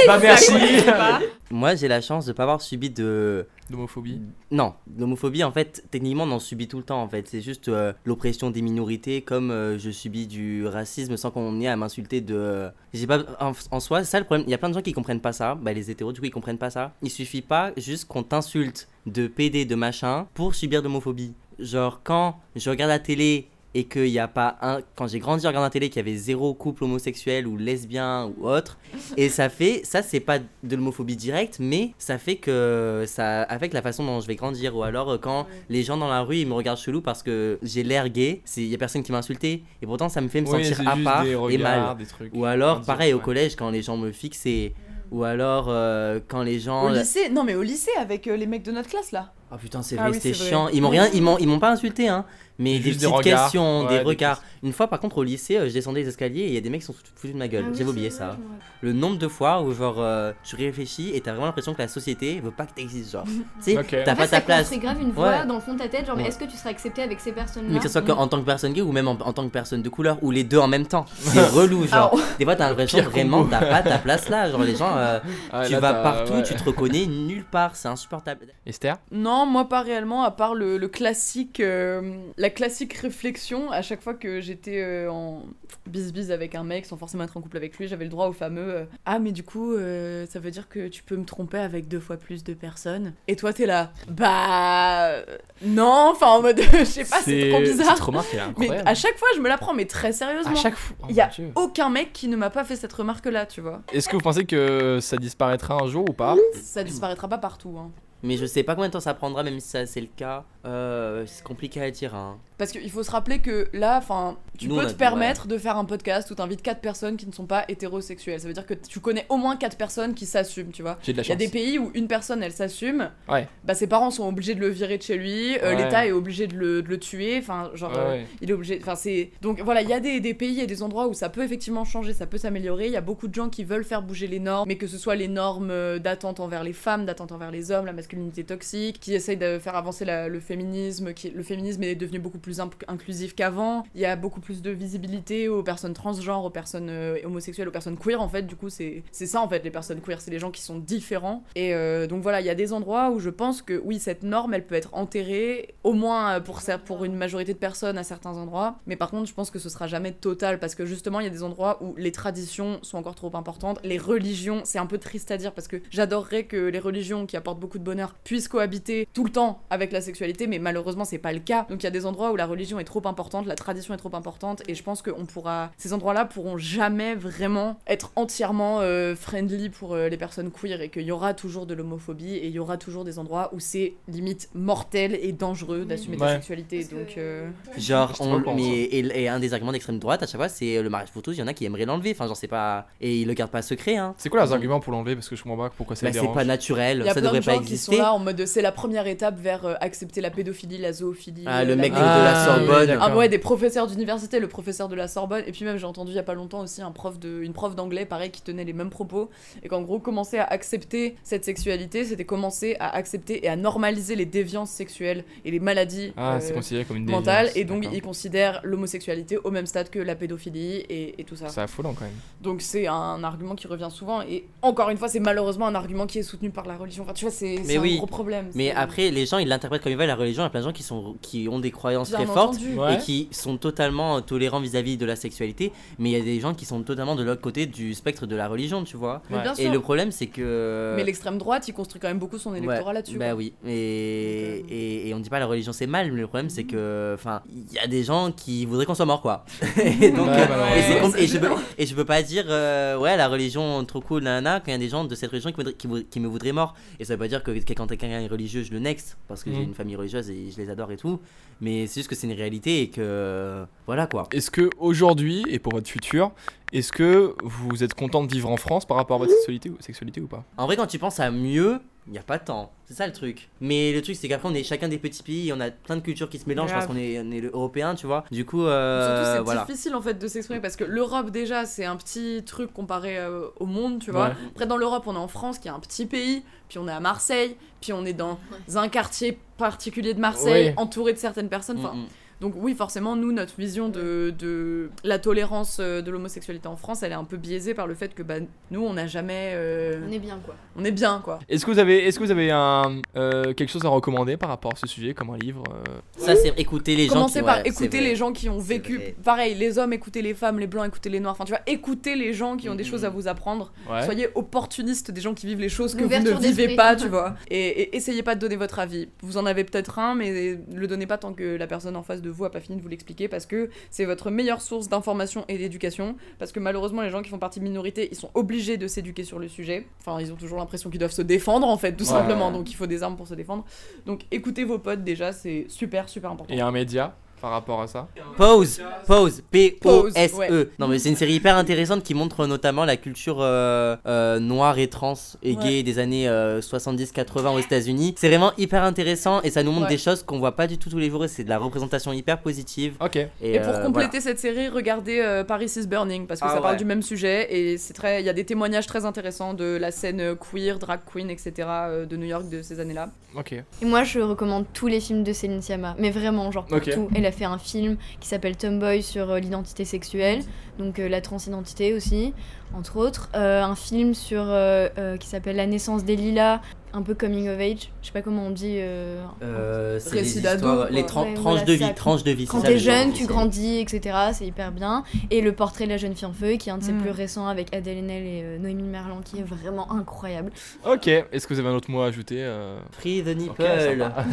bah 0.08 0.20
Ça 0.38 0.54
comptait 0.54 0.92
pas. 0.92 1.20
Moi, 1.52 1.76
j'ai 1.76 1.88
la 1.88 2.02
chance 2.02 2.26
de 2.26 2.34
pas 2.34 2.44
avoir 2.44 2.62
subi 2.62 2.90
de. 2.90 3.48
L'homophobie. 3.70 4.22
Non, 4.52 4.74
l'homophobie, 4.98 5.44
en 5.44 5.52
fait, 5.52 5.86
techniquement, 5.92 6.24
on 6.24 6.32
en 6.32 6.40
subit 6.40 6.68
tout 6.68 6.78
le 6.78 6.84
temps, 6.84 7.02
en 7.02 7.08
fait. 7.08 7.28
C'est 7.28 7.42
juste 7.42 7.68
euh, 7.68 7.94
l'oppression 8.06 8.50
des 8.50 8.62
minorités, 8.62 9.22
comme 9.22 9.52
euh, 9.52 9.78
je 9.78 9.90
subis 9.90 10.28
du 10.28 10.66
racisme 10.66 11.18
sans 11.18 11.32
qu'on 11.32 11.60
ait 11.62 11.68
à 11.68 11.76
m'insulter 11.76 12.22
de. 12.22 12.70
J'ai 12.94 13.08
pas. 13.08 13.20
En, 13.40 13.54
en 13.72 13.80
soi, 13.80 14.04
c'est 14.04 14.12
ça 14.12 14.20
le 14.20 14.26
problème. 14.26 14.46
Il 14.48 14.52
y 14.52 14.54
a 14.54 14.58
plein 14.58 14.70
de 14.70 14.74
gens 14.74 14.82
qui 14.82 14.94
comprennent 14.94 15.22
pas 15.22 15.34
ça. 15.34 15.56
Bah, 15.56 15.74
les 15.74 15.92
hétéros, 15.92 16.12
du 16.12 16.20
coup, 16.20 16.26
ils 16.26 16.32
comprennent 16.32 16.58
pas 16.58 16.70
ça. 16.72 16.94
Il 17.02 17.12
suffit 17.12 17.42
pas 17.42 17.72
juste 17.78 18.06
qu'on 18.06 18.24
t'insulte 18.24 18.88
de 19.06 19.28
PD, 19.28 19.66
de 19.66 19.76
machin, 19.76 20.28
pour 20.34 20.56
subir 20.56 20.82
de 20.82 20.88
l'homophobie. 20.88 21.34
Genre, 21.60 22.02
quand 22.04 22.40
je 22.56 22.70
regarde 22.70 22.90
la 22.90 23.00
télé 23.00 23.48
et 23.76 23.84
qu'il 23.84 24.10
n'y 24.10 24.20
a 24.20 24.30
pas 24.30 24.58
un. 24.62 24.80
Quand 24.96 25.08
j'ai 25.08 25.20
grandi 25.20 25.46
en 25.46 25.50
regardant 25.50 25.66
la 25.66 25.70
télé, 25.70 25.90
qu'il 25.90 25.98
y 25.98 26.00
avait 26.00 26.18
zéro 26.18 26.54
couple 26.54 26.86
homosexuel 26.86 27.46
ou 27.46 27.58
lesbien 27.58 28.32
ou 28.38 28.48
autre, 28.48 28.80
et 29.18 29.28
ça 29.28 29.50
fait, 29.50 29.82
ça 29.84 30.02
c'est 30.02 30.22
pas 30.22 30.40
de 30.40 30.76
l'homophobie 30.76 31.18
directe, 31.18 31.58
mais 31.60 31.92
ça 31.98 32.18
fait 32.18 32.38
que 32.38 33.04
ça 33.06 33.44
affecte 33.44 33.74
la 33.74 33.82
façon 33.82 34.06
dont 34.06 34.22
je 34.22 34.28
vais 34.28 34.36
grandir. 34.36 34.78
Ou 34.78 34.84
alors 34.84 35.10
euh, 35.10 35.18
quand 35.18 35.46
les 35.70 35.84
gens 35.84 35.98
dans 35.98 36.08
la 36.08 36.22
rue 36.22 36.38
ils 36.38 36.48
me 36.48 36.54
regardent 36.54 36.80
chelou 36.80 37.02
parce 37.02 37.22
que 37.22 37.60
j'ai 37.62 37.84
l'air 37.84 38.08
gay, 38.08 38.42
il 38.56 38.68
y 38.68 38.74
a 38.74 38.78
personne 38.78 39.04
qui 39.04 39.12
m'a 39.12 39.18
insulté, 39.18 39.64
et 39.82 39.86
pourtant 39.86 40.08
ça 40.08 40.22
me 40.22 40.30
fait 40.30 40.40
me 40.40 40.46
sentir 40.46 40.88
à 40.88 40.96
part 40.96 41.26
des 41.26 41.34
et 41.54 41.58
mal. 41.58 41.98
des 41.98 42.06
trucs. 42.06 42.34
Ou 42.34 42.46
alors 42.46 42.82
pareil 42.82 43.14
au 43.14 43.20
collège 43.20 43.58
quand 43.58 43.70
les 43.70 43.82
gens 43.82 43.98
me 43.98 44.14
fixaient. 44.14 44.74
Ou 45.12 45.24
alors 45.24 45.66
euh, 45.68 46.20
quand 46.28 46.44
les 46.44 46.60
gens. 46.60 46.86
Au 46.86 46.94
lycée, 46.94 47.30
non 47.30 47.44
mais 47.44 47.56
au 47.56 47.62
lycée 47.62 47.92
avec 48.00 48.26
euh, 48.28 48.38
les 48.38 48.48
mecs 48.48 48.64
de 48.64 48.72
notre 48.72 48.90
classe 48.90 49.12
là. 49.12 49.34
Oh 49.52 49.58
putain, 49.58 49.82
c'est 49.84 49.96
Ah 49.98 50.02
vrai, 50.04 50.12
oui, 50.12 50.16
c'était 50.22 50.34
c'est 50.34 50.50
chiant. 50.50 50.68
Ils 50.70 50.82
m'ont 50.82 50.90
rien, 50.90 51.08
ils 51.14 51.22
m'ont, 51.22 51.38
ils 51.38 51.48
m'ont 51.48 51.60
pas 51.60 51.72
insulté, 51.72 52.08
hein. 52.10 52.26
Mais 52.58 52.76
Juste 52.78 52.84
des 52.86 52.92
des 52.92 52.96
petites 53.12 53.16
regards. 53.18 53.44
questions, 53.44 53.82
Ouais, 53.82 53.90
des 53.90 53.98
des 54.00 54.04
regards. 54.06 54.42
Une 54.64 54.72
fois, 54.72 54.88
par 54.88 55.00
contre, 55.02 55.18
au 55.18 55.24
lycée, 55.24 55.58
euh, 55.58 55.68
je 55.68 55.74
descendais 55.74 56.02
les 56.04 56.08
escaliers 56.08 56.44
et 56.44 56.48
il 56.48 56.54
y 56.54 56.58
a 56.58 56.62
des 56.62 56.70
mecs 56.70 56.80
qui 56.80 56.88
sont 56.88 56.94
foutus 56.94 57.34
de 57.34 57.38
ma 57.38 57.50
gueule. 57.50 57.66
Ah 57.68 57.70
oui, 57.70 57.78
c'est 57.78 57.84
oublié 57.84 58.10
ça. 58.10 58.38
Le 58.82 58.94
nombre 58.94 59.18
de 59.18 59.28
fois 59.28 59.62
où, 59.62 59.74
genre, 59.74 59.98
euh, 60.00 60.32
tu 60.44 60.56
réfléchis 60.56 61.12
et 61.14 61.20
t'as 61.20 61.32
vraiment 61.32 61.48
l'impression 61.48 61.74
que 61.74 61.82
la 61.82 61.90
société 61.90 62.40
veut 62.40 62.52
pas 62.52 62.66
que 62.66 62.74
t'existes, 62.74 63.12
genre. 63.12 63.26
tu 63.64 63.74
sais, 63.74 63.76
t'as 64.06 64.14
En 64.14 64.16
pas 64.16 64.24
fait, 64.24 64.28
ta 64.38 64.42
place. 64.42 64.60
construit 64.70 64.80
grave 64.80 65.02
une 65.02 65.12
voix 65.12 65.28
Ouais. 65.28 65.46
dans 65.46 65.56
le 65.56 65.60
fond 65.60 65.74
de 65.74 65.80
ta 65.80 65.90
tête, 65.90 66.06
genre, 66.08 66.16
mais 66.16 66.24
Ouais. 66.24 66.30
est-ce 66.30 66.38
que 66.40 66.46
tu 66.46 66.56
seras 66.56 66.70
accepté 66.70 67.02
avec 67.04 67.20
ces 67.20 67.34
personnes-là? 67.34 67.70
Mais 67.74 67.80
que 67.80 67.88
ce 67.90 67.92
soit 68.00 68.02
Mm. 68.08 68.18
en 68.18 68.28
tant 68.30 68.40
que 68.40 68.46
personne 68.46 68.72
gay 68.72 68.82
ou 68.82 68.94
même 68.94 69.10
en, 69.10 69.18
en 69.20 69.34
tant 69.34 69.44
que 69.44 69.52
personne 69.52 69.82
de 69.82 69.90
couleur, 69.90 70.18
ou 70.22 70.32
les 70.32 70.46
deux 70.46 70.58
en 70.60 70.70
même 70.70 70.88
temps. 70.88 71.04
C'est 71.14 71.46
relou, 71.50 71.86
genre. 71.88 72.18
Des 72.40 72.46
fois, 72.46 72.56
t'as 72.56 72.70
l'impression 72.70 73.02
vraiment 73.04 73.44
t'as 73.46 73.60
pas 73.66 73.82
ta 73.84 73.98
place 73.98 74.30
là. 74.30 74.50
Genre, 74.50 74.64
les 74.64 74.78
gens, 74.78 74.96
euh, 74.96 75.20
Ah, 75.52 75.66
tu 75.68 75.76
vas 75.76 75.94
partout, 75.96 76.42
tu 76.46 76.56
te 76.56 76.64
reconnais 76.64 77.06
nulle 77.06 77.44
part, 77.44 77.76
c'est 77.76 77.90
insupportable. 77.90 78.48
Esther? 78.66 78.96
Non, 79.12 79.35
moi 79.46 79.68
pas 79.68 79.82
réellement, 79.82 80.24
à 80.24 80.32
part 80.32 80.56
le, 80.56 80.78
le 80.78 80.88
classique, 80.88 81.60
euh, 81.60 82.16
la 82.38 82.50
classique 82.50 82.94
réflexion, 82.94 83.72
à 83.72 83.82
chaque 83.82 84.02
fois 84.02 84.14
que 84.14 84.40
j'étais 84.40 84.82
euh, 84.82 85.10
en 85.12 85.44
bis-bis 85.88 86.32
avec 86.32 86.56
un 86.56 86.64
mec 86.64 86.86
sans 86.86 86.96
forcément 86.98 87.24
être 87.26 87.36
en 87.36 87.42
couple 87.42 87.58
avec 87.58 87.78
lui, 87.78 87.88
j'avais 87.88 88.06
le 88.06 88.10
droit 88.10 88.28
au 88.28 88.34
fameux 88.34 88.62
euh, 88.76 88.86
Ah, 89.06 89.20
mais 89.20 89.32
du 89.32 89.44
coup, 89.44 89.74
euh, 89.74 90.26
ça 90.28 90.40
veut 90.40 90.52
dire 90.52 90.70
que 90.70 90.88
tu 90.88 91.04
peux 91.04 91.16
me 91.18 91.26
tromper 91.26 91.58
avec 91.58 91.88
deux 91.88 92.00
fois 92.00 92.18
plus 92.18 92.44
de 92.44 92.54
personnes? 92.54 93.14
Et 93.28 93.36
toi, 93.36 93.52
t'es 93.52 93.66
là, 93.66 93.92
bah. 94.08 95.18
Non, 95.64 96.10
enfin 96.12 96.28
en 96.28 96.42
mode, 96.42 96.62
je 96.80 96.84
sais 96.86 97.04
pas, 97.06 97.18
c'est 97.22 97.50
trop 97.50 97.60
C'est 97.66 97.72
bizarre. 97.72 97.96
trop 97.96 98.12
marqué, 98.12 98.38
Mais 98.58 98.70
à 98.86 98.94
chaque 98.96 99.18
fois, 99.18 99.28
je 99.36 99.42
me 99.42 99.48
la 99.50 99.58
prends, 99.58 99.74
mais 99.74 99.86
très 99.86 100.12
sérieusement. 100.12 100.52
À 100.52 100.56
chaque 100.56 100.76
fois. 100.76 100.96
Oh 101.02 101.06
Il 101.10 101.16
y 101.16 101.22
a 101.22 101.28
Dieu. 101.28 101.52
aucun 101.56 101.90
mec 101.90 102.14
qui 102.14 102.28
ne 102.28 102.36
m'a 102.38 102.50
pas 102.50 102.64
fait 102.64 102.76
cette 102.76 102.94
remarque-là, 102.94 103.46
tu 103.46 103.62
vois. 103.62 103.82
Est-ce 103.92 104.08
que 104.08 104.16
vous 104.16 104.22
pensez 104.22 104.46
que 104.46 105.00
ça 105.02 105.18
disparaîtra 105.18 105.76
un 105.82 105.88
jour 105.88 106.06
ou 106.10 106.14
pas? 106.14 106.36
Ça 106.62 106.84
disparaîtra 106.84 107.28
pas 107.28 107.38
partout, 107.38 107.76
hein. 107.80 107.92
Mais 108.24 108.38
je 108.38 108.46
sais 108.46 108.64
pas 108.64 108.76
combien 108.76 108.90
de 108.90 108.94
temps 108.94 109.00
ça 109.00 109.14
prendra, 109.14 109.44
même 109.44 109.60
si 109.60 109.70
ça 109.70 109.86
c'est 109.86 110.02
le 110.02 110.08
cas. 110.08 110.46
Euh, 110.66 111.24
c'est 111.28 111.44
compliqué 111.44 111.82
à 111.82 111.92
dire. 111.92 112.16
Hein. 112.16 112.38
Parce 112.58 112.72
qu'il 112.72 112.90
faut 112.90 113.04
se 113.04 113.12
rappeler 113.12 113.40
que 113.40 113.68
là, 113.74 113.98
enfin, 113.98 114.38
tu 114.58 114.68
Nous, 114.70 114.76
peux 114.76 114.82
a- 114.82 114.86
te 114.86 114.94
permettre 114.94 115.48
de 115.48 115.58
faire 115.58 115.78
un 115.78 115.84
podcast 115.86 116.32
où 116.32 116.36
t'invites 116.36 116.62
quatre 116.62 116.80
personnes 116.80 117.18
qui 117.18 117.28
ne 117.28 117.34
sont 117.34 117.46
pas 117.46 117.66
hétérosexuelles. 117.68 118.40
Ça 118.40 118.48
veut 118.48 118.54
dire 118.54 118.66
que 118.66 118.74
tu 118.74 119.00
connais 119.02 119.26
au 119.30 119.36
moins 119.38 119.58
quatre 119.58 119.78
personnes 119.78 120.14
qui 120.16 120.26
s'assument, 120.26 120.72
tu 120.72 120.82
vois. 120.82 120.98
Il 121.08 121.16
y 121.28 121.32
a 121.32 121.36
des 121.36 121.50
pays 121.50 121.78
où 121.78 121.92
une 121.94 122.08
personne 122.08 122.42
elle 122.42 122.54
s'assume, 122.54 123.12
Ouais. 123.30 123.48
bah 123.66 123.76
ses 123.76 123.88
parents 123.88 124.10
sont 124.10 124.28
obligés 124.28 124.56
de 124.56 124.62
le 124.62 124.70
virer 124.70 124.98
de 124.98 125.04
chez 125.04 125.18
lui, 125.18 125.58
euh, 125.60 125.76
Ouais. 125.76 125.84
l'État 125.84 126.08
est 126.08 126.14
obligé 126.14 126.48
de 126.48 126.56
le, 126.56 126.82
de 126.82 126.88
le 126.88 126.98
tuer, 127.00 127.38
enfin 127.40 127.70
genre 127.74 127.92
Ouais, 127.92 127.98
euh, 128.00 128.12
ouais. 128.14 128.26
il 128.42 128.50
est 128.50 128.54
obligé, 128.54 128.80
enfin 128.82 128.96
c'est 128.96 129.32
donc 129.42 129.60
voilà 129.62 129.82
il 129.82 129.90
y 129.90 129.94
a 129.94 130.00
des, 130.00 130.22
des 130.22 130.34
pays 130.34 130.62
et 130.62 130.68
des 130.68 130.82
endroits 130.82 131.08
où 131.08 131.14
ça 131.14 131.28
peut 131.30 131.44
effectivement 131.44 131.84
changer, 131.84 132.14
ça 132.14 132.26
peut 132.26 132.38
s'améliorer. 132.38 132.86
Il 132.88 132.92
y 132.94 132.98
a 132.98 133.02
beaucoup 133.02 133.28
de 133.28 133.36
gens 133.36 133.50
qui 133.50 133.66
veulent 133.66 133.84
faire 133.84 134.02
bouger 134.02 134.28
les 134.28 134.40
normes, 134.40 134.68
mais 134.68 134.78
que 134.78 134.88
ce 134.88 134.98
soit 134.98 135.16
les 135.16 135.28
normes 135.28 136.00
d'attente 136.00 136.40
envers 136.40 136.64
les 136.64 136.74
femmes, 136.74 137.06
d'attente 137.06 137.34
envers 137.34 137.52
les 137.52 137.70
hommes, 137.72 137.86
la 137.86 137.94
masculinité 137.94 138.46
toxique, 138.46 139.00
qui 139.02 139.14
essayent 139.14 139.36
de 139.38 139.60
faire 139.60 139.76
avancer 139.76 140.06
la- 140.06 140.30
le 140.30 140.40
féminisme, 140.40 140.55
le 140.56 141.44
féminisme 141.44 141.84
est 141.84 141.96
devenu 141.96 142.20
beaucoup 142.20 142.40
plus 142.40 142.60
inclusif 142.88 143.36
qu'avant. 143.36 143.84
Il 143.96 144.02
y 144.02 144.06
a 144.06 144.16
beaucoup 144.16 144.40
plus 144.40 144.62
de 144.62 144.72
visibilité 144.72 145.50
aux 145.50 145.64
personnes 145.64 145.94
transgenres, 145.94 146.46
aux 146.46 146.50
personnes 146.50 146.90
euh, 146.90 147.18
homosexuelles, 147.24 147.68
aux 147.68 147.72
personnes 147.72 147.98
queer 147.98 148.22
en 148.22 148.30
fait. 148.30 148.44
Du 148.44 148.56
coup 148.56 148.70
c'est 148.70 149.04
ça 149.12 149.42
en 149.42 149.48
fait 149.48 149.64
les 149.64 149.72
personnes 149.72 150.02
queer, 150.02 150.22
c'est 150.22 150.32
les 150.32 150.40
gens 150.40 150.52
qui 150.52 150.62
sont 150.62 150.80
différents. 150.80 151.44
Et 151.56 151.74
euh, 151.74 152.08
donc 152.08 152.22
voilà 152.22 152.42
il 152.42 152.48
y 152.48 152.50
a 152.50 152.56
des 152.56 152.74
endroits 152.74 153.12
où 153.12 153.20
je 153.20 153.30
pense 153.30 153.62
que 153.62 153.82
oui 153.84 154.00
cette 154.00 154.24
norme 154.24 154.54
elle 154.54 154.66
peut 154.66 154.76
être 154.76 154.94
enterrée 154.94 155.76
au 155.84 155.94
moins 155.94 156.36
euh, 156.36 156.40
pour 156.40 156.62
pour 156.86 157.06
une 157.06 157.16
majorité 157.16 157.54
de 157.54 157.60
personnes 157.60 157.98
à 157.98 158.04
certains 158.04 158.38
endroits. 158.38 158.80
Mais 158.88 158.96
par 158.96 159.12
contre 159.12 159.28
je 159.28 159.34
pense 159.34 159.52
que 159.52 159.60
ce 159.60 159.70
sera 159.70 159.88
jamais 159.88 160.12
total 160.12 160.60
parce 160.60 160.76
que 160.76 160.86
justement 160.86 161.20
il 161.20 161.24
y 161.24 161.28
a 161.28 161.32
des 161.32 161.44
endroits 161.44 161.84
où 161.84 161.96
les 161.98 162.12
traditions 162.12 162.80
sont 162.82 162.98
encore 162.98 163.16
trop 163.16 163.36
importantes. 163.36 163.80
Les 163.84 163.98
religions 163.98 164.62
c'est 164.64 164.80
un 164.80 164.86
peu 164.86 164.98
triste 164.98 165.32
à 165.32 165.38
dire 165.38 165.54
parce 165.54 165.68
que 165.68 165.82
j'adorerais 165.90 166.46
que 166.46 166.58
les 166.58 166.80
religions 166.80 167.26
qui 167.26 167.38
apportent 167.38 167.60
beaucoup 167.60 167.80
de 167.80 167.84
bonheur 167.84 168.16
puissent 168.24 168.48
cohabiter 168.48 169.08
tout 169.14 169.24
le 169.24 169.32
temps 169.32 169.64
avec 169.70 169.92
la 169.92 170.02
sexualité, 170.02 170.45
mais 170.48 170.60
malheureusement 170.60 171.06
c'est 171.06 171.18
pas 171.18 171.34
le 171.34 171.40
cas. 171.40 171.66
Donc 171.70 171.82
il 171.82 171.86
y 171.86 171.88
a 171.88 171.92
des 171.92 172.06
endroits 172.06 172.32
où 172.32 172.36
la 172.36 172.46
religion 172.46 172.80
est 172.80 172.84
trop 172.86 173.02
importante, 173.08 173.46
la 173.46 173.56
tradition 173.56 173.94
est 173.94 173.98
trop 173.98 174.16
importante, 174.16 174.62
et 174.68 174.76
je 174.76 174.84
pense 174.84 175.02
que 175.02 175.12
on 175.12 175.26
pourra, 175.26 175.72
ces 175.78 175.94
endroits-là 175.94 176.26
pourront 176.26 176.58
jamais 176.58 177.16
vraiment 177.16 177.80
être 177.88 178.12
entièrement 178.16 178.80
euh, 178.82 179.16
friendly 179.16 179.70
pour 179.70 179.94
euh, 179.94 180.10
les 180.10 180.18
personnes 180.18 180.52
queer, 180.52 180.82
et 180.82 180.90
qu'il 180.90 181.04
y 181.04 181.12
aura 181.12 181.34
toujours 181.34 181.66
de 181.66 181.74
l'homophobie, 181.74 182.36
et 182.36 182.48
il 182.48 182.52
y 182.54 182.60
aura 182.60 182.78
toujours 182.78 183.04
des 183.04 183.20
endroits 183.20 183.50
où 183.54 183.60
c'est 183.60 183.94
limite 184.08 184.50
mortel 184.54 185.18
et 185.22 185.32
dangereux 185.32 185.86
d'assumer 185.86 186.18
ta 186.18 186.26
Ouais. 186.26 186.34
sexualité. 186.36 186.80
Parce 186.80 186.90
Donc 186.90 187.18
euh, 187.18 187.50
Genre, 187.78 188.14
on- 188.20 188.56
mais, 188.56 188.64
et, 188.84 189.24
et 189.24 189.28
un 189.30 189.40
des 189.40 189.54
arguments 189.54 189.72
d'extrême 189.72 190.00
droite 190.00 190.24
à 190.24 190.28
chaque 190.28 190.38
fois, 190.40 190.50
c'est 190.50 190.82
le 190.82 190.90
mariage 190.90 191.12
pour 191.12 191.22
tous. 191.22 191.34
Il 191.34 191.40
y 191.40 191.44
en 191.44 191.48
a 191.48 191.54
qui 191.54 191.66
aimeraient 191.66 191.86
l'enlever. 191.86 192.12
Enfin, 192.12 192.28
genre, 192.28 192.38
c'est 192.38 192.48
pas. 192.48 192.88
Et 193.02 193.22
ils 193.22 193.28
le 193.28 193.34
gardent 193.34 193.52
pas 193.52 193.62
secret, 193.62 193.96
hein. 193.98 194.14
C'est 194.18 194.30
quoi 194.30 194.40
leurs 194.40 194.54
arguments 194.54 194.80
pour 194.80 194.92
l'enlever? 194.92 195.16
Parce 195.16 195.30
que 195.30 195.36
je 195.36 195.44
comprends 195.44 195.66
pas 195.66 195.70
pourquoi 195.76 195.96
ça 195.96 196.06
Bah, 196.08 196.12
les 196.14 196.20
c'est 196.20 196.34
pas 196.34 196.44
naturel, 196.46 197.00
il 197.00 197.06
y 197.06 197.10
a 197.10 197.14
ça 197.14 197.22
plein 197.22 197.30
devrait 197.30 197.40
de 197.42 197.46
pas 197.46 197.54
gens 197.56 197.60
qui 197.62 197.78
sont 197.78 197.92
exister. 197.92 197.98
là 197.98 198.14
en 198.14 198.20
mode 198.20 198.46
c'est 198.46 198.62
la 198.62 198.72
première 198.72 199.08
étape 199.08 199.40
vers 199.40 199.66
euh, 199.66 199.74
accepter 199.82 200.22
la 200.22 200.30
pédophilie, 200.36 200.78
la 200.78 200.94
zoophilie. 200.94 201.44
Ah, 201.46 201.64
le 201.64 201.72
la 201.72 201.76
mec 201.82 201.94
de, 201.94 201.98
Ah, 202.00 202.20
de 202.20 202.24
la 202.24 202.46
Sorbonne. 202.46 202.88
d'accord. 202.88 203.08
Ah 203.12 203.16
ouais, 203.18 203.30
des 203.30 203.38
professeurs 203.40 203.88
d'université, 203.88 204.40
le 204.40 204.48
professeur 204.48 204.88
de 204.88 204.96
la 204.96 205.08
Sorbonne, 205.08 205.44
et 205.48 205.52
puis 205.52 205.66
même 205.66 205.78
j'ai 205.78 205.86
entendu 205.86 206.12
il 206.12 206.16
y 206.16 206.20
a 206.20 206.24
pas 206.24 206.34
longtemps 206.36 206.60
aussi 206.62 206.82
un 206.82 206.92
prof 206.92 207.18
de, 207.20 207.42
une 207.42 207.54
prof 207.54 207.76
d'anglais, 207.76 208.06
pareil, 208.06 208.30
qui 208.30 208.42
tenait 208.42 208.64
les 208.66 208.74
mêmes 208.74 208.90
propos, 208.90 209.30
et 209.64 209.68
qu'en 209.68 209.82
gros, 209.82 210.00
commencer 210.00 210.38
à 210.38 210.44
accepter 210.46 211.16
cette 211.24 211.46
sexualité, 211.46 212.06
c'était 212.06 212.26
commencer 212.26 212.76
à 212.80 212.96
accepter 212.96 213.46
et 213.46 213.50
à 213.50 213.56
normaliser 213.56 214.16
les 214.16 214.26
déviances 214.26 214.70
sexuelles 214.70 215.24
et 215.46 215.52
les 215.52 215.60
maladies 215.60 216.14
Ah, 216.18 216.36
euh, 216.36 216.40
c'est 216.42 216.54
considéré 216.54 216.86
comme 216.86 216.98
une 216.98 217.10
mentales, 217.10 217.48
déviance, 217.48 217.58
et 217.58 217.64
donc 217.66 217.86
ils 217.92 218.02
considèrent 218.02 218.60
l'homosexualité 218.64 219.38
au 219.44 219.52
même 219.52 219.66
stade 219.66 219.90
que 219.90 220.00
la 220.00 220.16
pédophilie 220.16 220.78
et, 220.90 221.20
et 221.20 221.24
tout 221.24 221.36
ça. 221.36 221.50
C'est 221.50 221.62
affolant 221.62 221.94
quand 221.94 222.06
même. 222.06 222.14
Donc 222.42 222.62
c'est 222.62 222.88
un 222.88 223.24
argument 223.24 223.56
qui 223.56 223.68
revient 223.68 223.90
souvent, 223.92 224.22
et 224.22 224.46
encore 224.62 224.90
une 224.90 224.98
fois, 224.98 225.08
c'est 225.08 225.20
malheureusement 225.20 225.68
un 225.68 225.76
argument 225.76 226.06
qui 226.08 226.20
est 226.20 226.24
soutenu 226.24 226.50
par 226.50 226.66
la 226.66 226.76
religion. 226.76 227.04
Enfin, 227.04 227.14
tu 227.14 227.26
vois, 227.26 227.32
c'est 227.34 227.58
un 227.78 227.82
oui. 227.82 227.98
gros 227.98 228.08
problème. 228.08 228.50
Mais 228.56 228.72
après, 228.72 229.12
les 229.12 229.26
gens, 229.26 229.38
ils 229.38 229.48
l'interprètent 229.48 229.82
comme 229.82 229.92
ils 229.92 229.98
veulent. 229.98 230.10
La 230.16 230.22
religion, 230.22 230.42
il 230.44 230.46
y 230.46 230.48
a 230.48 230.50
plein 230.50 230.60
de 230.62 230.66
gens 230.66 230.72
qui, 230.72 230.84
sont, 230.84 231.16
qui 231.22 231.48
ont 231.50 231.60
des 231.60 231.72
croyances 231.72 232.12
très 232.12 232.26
fortes. 232.26 232.58
Ouais. 232.78 232.96
et 232.96 232.98
qui 232.98 233.28
sont 233.32 233.58
totalement 233.58 234.22
tolérants 234.22 234.60
vis-à-vis 234.60 234.98
de 234.98 235.06
la 235.06 235.16
sexualité. 235.16 235.72
Mais 236.00 236.10
il 236.12 236.18
y 236.18 236.22
a 236.22 236.24
des 236.24 236.40
gens 236.40 236.54
qui 236.54 236.66
sont 236.66 236.82
totalement 236.84 237.16
de 237.16 237.24
l'autre 237.24 237.42
côté 237.42 237.66
du 237.66 237.94
spectre 237.94 238.26
de 238.26 238.36
la 238.36 238.48
religion, 238.48 238.84
tu 238.84 238.98
vois. 238.98 239.22
Mais 239.30 239.38
Ouais. 239.38 239.44
bien 239.44 239.54
Et 239.56 239.70
le 239.70 239.80
problème, 239.80 240.12
c'est 240.12 240.28
que. 240.28 240.94
Mais 240.96 241.04
l'extrême 241.04 241.38
droite, 241.38 241.68
il 241.68 241.74
construit 241.74 242.00
quand 242.02 242.08
même 242.08 242.20
beaucoup 242.20 242.38
son 242.38 242.54
électorat 242.56 242.88
Ouais, 242.88 242.94
là-dessus. 242.94 243.18
Bah 243.18 243.28
quoi. 243.30 243.36
oui, 243.36 243.54
et, 243.66 244.62
Donc, 244.62 244.72
euh, 244.72 244.74
et, 244.74 245.10
et 245.10 245.14
on 245.14 245.20
dit 245.20 245.30
pas 245.30 245.40
la 245.40 245.46
religion 245.48 245.74
c'est 245.74 245.88
mal, 245.88 246.12
mais 246.12 246.22
le 246.22 246.28
problème 246.28 246.50
c'est 246.50 246.64
que, 246.64 247.12
enfin, 247.16 247.42
il 247.50 247.74
y 247.74 247.80
a 247.80 247.88
des 247.88 248.04
gens 248.04 248.32
qui 248.32 248.66
voudraient 248.66 248.86
qu'on 248.86 248.96
soit 248.96 249.06
mort 249.06 249.22
quoi. 249.22 249.46
et 249.78 250.12
donc, 250.12 250.28
je 250.30 250.46
peux, 250.48 251.26
gênant. 251.46 251.56
et 251.78 251.86
je 251.86 251.96
peux 251.96 252.06
pas 252.06 252.22
dire, 252.22 252.46
euh, 252.50 252.98
ouais, 252.98 253.18
la 253.18 253.28
religion 253.28 253.84
trop 253.86 254.02
cool, 254.02 254.24
nanana, 254.24 254.60
quand 254.60 254.68
il 254.68 254.72
y 254.72 254.76
a 254.76 254.78
des 254.80 254.90
gens 254.90 255.04
de 255.04 255.16
cette 255.16 255.30
religion 255.32 255.52
qui, 255.52 255.58
voudraient- 255.58 255.74
qui, 255.74 255.88
vou- 255.88 256.04
qui 256.10 256.20
me 256.20 256.28
voudraient 256.28 256.52
mort. 256.52 256.74
Et 257.00 257.06
ça 257.06 257.14
veut 257.14 257.20
pas 257.20 257.28
dire 257.28 257.44
que, 257.44 257.52
que 257.52 257.74
quand 257.74 257.88
quelqu'un 257.88 258.08
est 258.22 258.28
religieux, 258.28 258.64
je 258.64 258.72
le 258.72 258.80
next, 258.80 259.18
parce 259.28 259.44
que 259.44 259.52
j'ai 259.52 259.60
Mm. 259.60 259.64
une 259.64 259.74
famille 259.74 259.96
religieuse 259.96 260.05
et 260.06 260.52
je 260.52 260.58
les 260.58 260.70
adore 260.70 260.92
et 260.92 260.98
tout. 260.98 261.20
Mais 261.62 261.88
c'est 261.88 262.02
juste 262.02 262.10
que 262.10 262.16
c'est 262.16 262.28
une 262.28 262.34
réalité 262.34 262.82
et 262.82 262.90
que, 262.90 263.66
voilà 263.86 264.08
quoi. 264.08 264.28
Est-ce 264.32 264.52
que 264.52 264.70
aujourd'hui 264.78 265.44
et 265.48 265.60
pour 265.60 265.74
votre 265.74 265.90
futur, 265.90 266.32
est-ce 266.74 266.92
que 266.92 267.36
vous 267.44 267.84
êtes 267.84 267.94
content 267.94 268.24
de 268.24 268.32
vivre 268.32 268.50
en 268.50 268.58
France 268.58 268.86
par 268.86 268.98
rapport 268.98 269.16
à 269.16 269.20
votre 269.20 269.32
sexualité 269.32 269.70
ou, 269.70 269.78
sexualité 269.80 270.22
ou 270.22 270.28
pas? 270.28 270.44
En 270.58 270.66
vrai, 270.66 270.76
quand 270.76 270.88
tu 270.88 271.00
penses 271.00 271.20
à 271.20 271.32
mieux, 271.32 271.80
il 272.08 272.12
n'y 272.14 272.20
a 272.20 272.24
pas 272.24 272.38
de 272.38 272.44
temps. 272.46 272.72
C'est 272.86 272.94
ça 272.94 273.08
le 273.08 273.14
truc. 273.14 273.50
Mais 273.62 273.92
le 273.92 274.02
truc, 274.02 274.16
c'est 274.16 274.28
qu'après, 274.28 274.48
on 274.48 274.54
est 274.54 274.64
chacun 274.64 274.88
des 274.88 275.00
petits 275.00 275.24
pays, 275.24 275.52
on 275.52 275.60
a 275.60 275.72
plein 275.72 275.96
de 275.96 276.02
cultures 276.02 276.30
qui 276.30 276.38
se 276.38 276.48
mélangent 276.48 276.72
parce 276.72 276.86
qu'on 276.86 276.96
est, 276.98 277.20
on 277.20 277.32
est 277.32 277.42
européen, 277.42 277.96
tu 277.96 278.06
vois. 278.06 278.26
Du 278.32 278.46
coup, 278.46 278.64
euh, 278.64 279.24
Surtout, 279.24 279.38
c'est 279.38 279.44
voilà. 279.44 279.66
difficile 279.66 279.96
en 279.96 280.02
fait 280.02 280.14
de 280.14 280.28
s'exprimer 280.28 280.60
parce 280.62 280.76
que 280.76 280.84
l'Europe, 280.84 281.32
déjà, 281.32 281.66
c'est 281.66 281.86
un 281.86 281.96
petit 281.96 282.44
truc 282.46 282.72
comparé 282.74 283.18
euh, 283.18 283.48
au 283.60 283.66
monde, 283.66 284.00
tu 284.00 284.12
vois. 284.12 284.28
Ouais. 284.28 284.34
Après, 284.52 284.68
dans 284.68 284.78
l'Europe, 284.78 285.04
on 285.08 285.16
est 285.16 285.18
en 285.18 285.28
France, 285.28 285.58
qui 285.58 285.68
est 285.68 285.72
un 285.72 285.80
petit 285.80 286.06
pays, 286.06 286.44
puis 286.70 286.78
on 286.78 286.88
est 286.88 286.92
à 286.92 287.00
Marseille, 287.00 287.56
puis 287.82 287.92
on 287.92 288.06
est 288.06 288.14
dans 288.14 288.38
un 288.76 288.88
quartier 288.88 289.40
particulier 289.58 290.14
de 290.14 290.20
Marseille, 290.20 290.68
Ouais. 290.68 290.74
entouré 290.78 291.14
de 291.14 291.18
certaines 291.18 291.50
personnes. 291.50 291.80
Enfin, 291.80 291.94
Mm, 291.96 292.02
mm. 292.02 292.08
Donc, 292.42 292.54
oui, 292.58 292.76
forcément, 292.76 293.16
nous, 293.16 293.32
notre 293.32 293.56
vision 293.58 293.90
de, 293.90 294.34
de 294.38 294.90
la 295.04 295.20
tolérance 295.20 295.78
euh, 295.80 296.02
de 296.02 296.12
l'homosexualité 296.12 296.68
en 296.68 296.76
France, 296.76 297.02
elle 297.04 297.12
est 297.12 297.16
un 297.16 297.24
peu 297.24 297.38
biaisée 297.38 297.74
par 297.74 297.88
le 297.88 297.96
fait 297.96 298.14
que 298.14 298.24
bah, 298.24 298.36
nous, 298.72 298.82
on 298.84 298.94
n'a 298.94 299.08
jamais. 299.08 299.52
euh, 299.56 300.02
On 300.08 300.12
est 300.12 300.20
bien 300.20 300.40
quoi. 300.46 300.56
on 300.76 300.84
est 300.84 300.92
bien, 300.92 301.22
quoi. 301.24 301.40
Est-ce 301.48 301.66
que 301.66 301.72
vous 301.72 301.80
avez, 301.80 302.06
est-ce 302.06 302.20
que 302.20 302.24
vous 302.26 302.32
avez 302.32 302.52
un, 302.52 303.02
euh, 303.16 303.54
quelque 303.54 303.70
chose 303.70 303.86
à 303.86 303.90
recommander 303.90 304.38
par 304.38 304.50
rapport 304.50 304.74
à 304.74 304.76
ce 304.76 304.88
sujet, 304.88 305.14
comme 305.14 305.30
un 305.30 305.38
livre 305.38 305.64
euh, 305.72 305.84
Ça, 306.18 306.36
c'est 306.36 306.60
écouter 306.60 306.96
les 306.96 307.08
gens 307.08 307.14
Commencez 307.14 307.40
qui 307.40 307.46
par 307.46 307.58
ouais, 307.58 307.64
écouter 307.68 308.02
les 308.02 308.16
gens 308.16 308.32
qui 308.34 308.50
ont 308.50 308.60
vécu. 308.60 309.00
Pareil, 309.24 309.56
les 309.56 309.78
hommes, 309.78 309.94
écoutez 309.94 310.22
les 310.22 310.34
femmes, 310.34 310.60
les 310.60 310.68
blancs, 310.68 310.88
écoutez 310.88 311.10
les 311.10 311.20
noirs. 311.20 311.34
Enfin, 311.34 311.46
tu 311.46 311.52
vois, 311.52 311.62
écoutez 311.68 312.16
les 312.16 312.34
gens 312.34 312.58
qui 312.58 312.68
ont 312.70 312.76
des 312.76 312.84
choses 312.84 313.06
à 313.06 313.10
vous 313.10 313.28
apprendre. 313.28 313.72
Ouais. 313.90 314.04
Soyez 314.04 314.28
opportunistes 314.36 315.12
des 315.12 315.22
gens 315.22 315.34
qui 315.34 315.46
vivent 315.48 315.62
les 315.62 315.70
choses 315.70 315.96
que 315.96 316.04
vous 316.04 316.10
ne 316.10 316.40
vivez 316.40 316.76
pas, 316.76 316.96
tu 316.96 317.08
vois. 317.08 317.36
Et, 317.50 317.58
et 317.82 317.96
essayez 317.96 318.24
pas 318.24 318.36
de 318.36 318.40
donner 318.42 318.56
votre 318.58 318.80
avis. 318.80 319.08
Vous 319.22 319.38
en 319.38 319.46
avez 319.46 319.64
peut-être 319.64 320.00
un, 320.00 320.16
mais 320.16 320.60
le 320.74 320.88
donnez 320.88 321.08
pas 321.08 321.18
tant 321.18 321.34
que 321.34 321.56
la 321.56 321.68
personne 321.68 321.96
en 321.96 322.04
face 322.04 322.22
de 322.26 322.30
vous 322.30 322.44
a 322.46 322.52
pas 322.52 322.60
fini 322.60 322.78
de 322.78 322.82
vous 322.82 322.88
l'expliquer 322.90 323.28
parce 323.28 323.46
que 323.46 323.70
c'est 323.90 324.06
votre 324.06 324.30
meilleure 324.32 324.62
source 324.62 324.90
d'information 324.90 325.46
et 325.48 325.58
d'éducation. 325.58 326.16
Parce 326.40 326.52
que 326.52 326.60
malheureusement, 326.60 327.02
les 327.02 327.10
gens 327.10 327.22
qui 327.22 327.30
font 327.30 327.40
partie 327.40 327.60
de 327.60 327.64
minorités, 327.64 328.10
ils 328.12 328.18
sont 328.18 328.32
obligés 328.34 328.78
de 328.78 328.88
s'éduquer 328.88 329.24
sur 329.24 329.40
le 329.40 329.48
sujet. 329.48 329.88
Enfin, 330.02 330.20
ils 330.20 330.34
ont 330.34 330.36
toujours 330.36 330.58
l'impression 330.58 330.90
qu'ils 330.90 331.00
doivent 331.00 331.12
se 331.12 331.22
défendre 331.22 331.68
en 331.68 331.78
fait, 331.78 331.94
tout 331.94 332.04
Ouais. 332.04 332.10
simplement. 332.10 332.52
Donc 332.52 332.70
il 332.72 332.76
faut 332.76 332.88
des 332.88 333.04
armes 333.04 333.16
pour 333.16 333.28
se 333.28 333.36
défendre. 333.36 333.64
Donc 334.06 334.26
écoutez 334.32 334.64
vos 334.64 334.80
potes 334.80 335.04
déjà, 335.04 335.32
c'est 335.32 335.66
super, 335.70 336.10
super 336.10 336.32
important. 336.32 336.54
Et 336.54 336.62
un 336.62 336.72
média? 336.72 337.16
Par 337.42 337.52
rapport 337.52 337.82
à 337.82 337.88
ça 337.88 338.08
Pause, 338.38 338.82
pause, 339.08 339.44
P-O-S-E. 339.52 340.36
ouais. 340.38 340.52
E. 340.52 340.70
Non, 340.80 340.88
mais 340.88 341.00
c'est 341.00 341.10
une 341.10 341.16
série 341.16 341.34
hyper 341.34 341.56
intéressante 341.58 342.04
qui 342.04 342.14
montre 342.14 342.48
notamment 342.48 342.86
la 342.86 342.98
culture 342.98 343.38
euh, 343.40 343.96
euh, 344.08 344.40
noire 344.40 344.78
et 344.80 344.88
trans 344.88 345.14
et 345.44 345.56
gay 345.56 345.84
des 345.84 346.00
années 346.00 346.28
euh, 346.28 346.60
70-80 346.62 347.54
aux 347.56 347.60
États-Unis. 347.60 348.16
C'est 348.18 348.28
vraiment 348.30 348.52
hyper 348.58 348.84
intéressant 348.84 349.42
et 349.42 349.50
ça 349.50 349.64
nous 349.64 349.72
montre 349.72 349.86
Ouais. 349.86 349.92
des 349.92 349.98
choses 349.98 350.24
qu'on 350.24 350.40
voit 350.40 350.56
pas 350.56 350.66
du 350.68 350.78
tout 350.80 350.90
tous 350.90 350.98
les 350.98 351.10
jours 351.10 351.24
et 351.26 351.28
c'est 351.28 351.44
de 351.44 351.50
la 351.50 351.60
représentation 351.60 352.12
hyper 352.14 352.40
positive. 352.40 352.96
Ok. 353.00 353.16
Et, 353.18 353.30
Et 353.42 353.60
pour 353.60 353.74
euh, 353.76 353.84
compléter 353.86 354.22
cette 354.22 354.40
série, 354.40 354.68
regardez 354.70 355.20
euh, 355.20 355.44
Paris 355.44 355.72
is 355.76 355.86
Burning 355.86 356.26
parce 356.26 356.40
que 356.40 356.48
Ah 356.50 356.56
ça 356.56 356.62
parle 356.62 356.78
du 356.78 356.86
même 356.86 357.04
sujet 357.04 357.54
et 357.56 357.78
c'est 357.78 357.94
très, 357.94 358.22
il 358.22 358.26
y 358.26 358.30
a 358.30 358.34
des 358.34 358.46
témoignages 358.46 358.88
très 358.88 359.06
intéressants 359.06 359.54
de 359.54 359.78
la 359.78 359.92
scène 359.92 360.20
euh, 360.22 360.36
queer, 360.36 360.80
drag 360.80 361.02
queen, 361.06 361.30
etc. 361.30 361.52
euh, 361.60 362.06
de 362.06 362.16
New 362.18 362.26
York 362.26 362.50
de 362.50 362.62
ces 362.62 362.80
années-là. 362.80 363.10
Ok. 363.38 363.52
Et 363.54 363.86
moi, 363.86 364.04
je 364.04 364.20
recommande 364.22 364.66
tous 364.74 364.88
les 364.88 365.02
films 365.02 365.24
de 365.24 365.34
Céline 365.34 365.62
Sciamma, 365.62 365.96
mais 366.00 366.10
vraiment, 366.10 366.52
genre 366.52 366.66
pour 366.66 366.78
Ok. 366.78 366.90
tout. 366.90 367.10
Elle 367.14 367.25
a 367.26 367.32
fait 367.32 367.46
un 367.46 367.58
film 367.58 367.98
qui 368.20 368.28
s'appelle 368.28 368.56
Tomboy 368.56 369.04
sur 369.04 369.30
euh, 369.30 369.40
l'identité 369.40 369.86
sexuelle, 369.86 370.44
donc 370.78 371.00
euh, 371.00 371.08
la 371.08 371.22
transidentité 371.22 371.94
aussi, 371.94 372.34
entre 372.74 372.98
autres. 372.98 373.30
Euh, 373.36 373.62
un 373.64 373.76
film 373.76 374.14
sur 374.14 374.42
euh, 374.46 374.88
euh, 374.98 375.18
qui 375.18 375.28
s'appelle 375.28 375.56
La 375.58 375.66
naissance 375.68 376.04
des 376.04 376.16
lilas, 376.16 376.60
un 376.94 377.02
peu 377.02 377.14
coming 377.14 377.50
of 377.50 377.60
age. 377.60 377.92
Je 378.02 378.08
sais 378.08 378.14
pas 378.14 378.22
comment 378.22 378.44
on 378.48 378.52
dit. 378.52 378.78
euh, 378.80 379.22
Euh, 379.44 380.00
c'est 380.00 380.16
les 380.16 380.38
histoires, 380.38 380.58
quoi. 380.60 380.88
les 380.90 381.04
tran- 381.04 381.24
Ouais, 381.24 381.34
tranches 381.34 381.44
voilà, 381.60 381.64
de 381.66 381.74
vie, 381.74 381.94
tranches 381.94 382.24
de 382.24 382.32
vie. 382.32 382.46
Quand 382.46 382.62
t'es 382.62 382.78
jeune, 382.78 383.12
de 383.12 383.16
tu 383.16 383.26
grandis, 383.26 383.80
etc. 383.80 384.16
C'est 384.34 384.46
hyper 384.46 384.72
bien. 384.72 385.04
Et 385.32 385.42
le 385.42 385.52
portrait 385.52 385.86
de 385.86 385.90
la 385.90 385.98
jeune 385.98 386.16
fille 386.16 386.26
en 386.28 386.32
feu, 386.34 386.52
qui 386.54 386.70
est 386.70 386.72
un 386.72 386.78
de 386.78 386.84
ses 386.84 386.94
Mm. 386.94 387.02
plus 387.02 387.10
récents 387.12 387.48
avec 387.48 387.76
Adèle 387.76 387.98
Haenel 387.98 388.24
et 388.24 388.42
euh, 388.44 388.58
Noémie 388.60 388.84
Merlan, 388.84 389.20
qui 389.26 389.40
est 389.40 389.44
vraiment 389.44 389.92
incroyable. 389.92 390.52
Ok. 390.90 391.08
Est-ce 391.08 391.48
que 391.48 391.54
vous 391.54 391.60
avez 391.60 391.68
un 391.70 391.74
autre 391.76 391.92
mot 391.92 392.02
à 392.02 392.08
ajouter 392.08 392.38
euh 392.40 392.78
Free 392.92 393.22
the 393.24 393.36
nipple. 393.36 393.62
Ok, 393.62 393.68
sympa. 393.82 394.24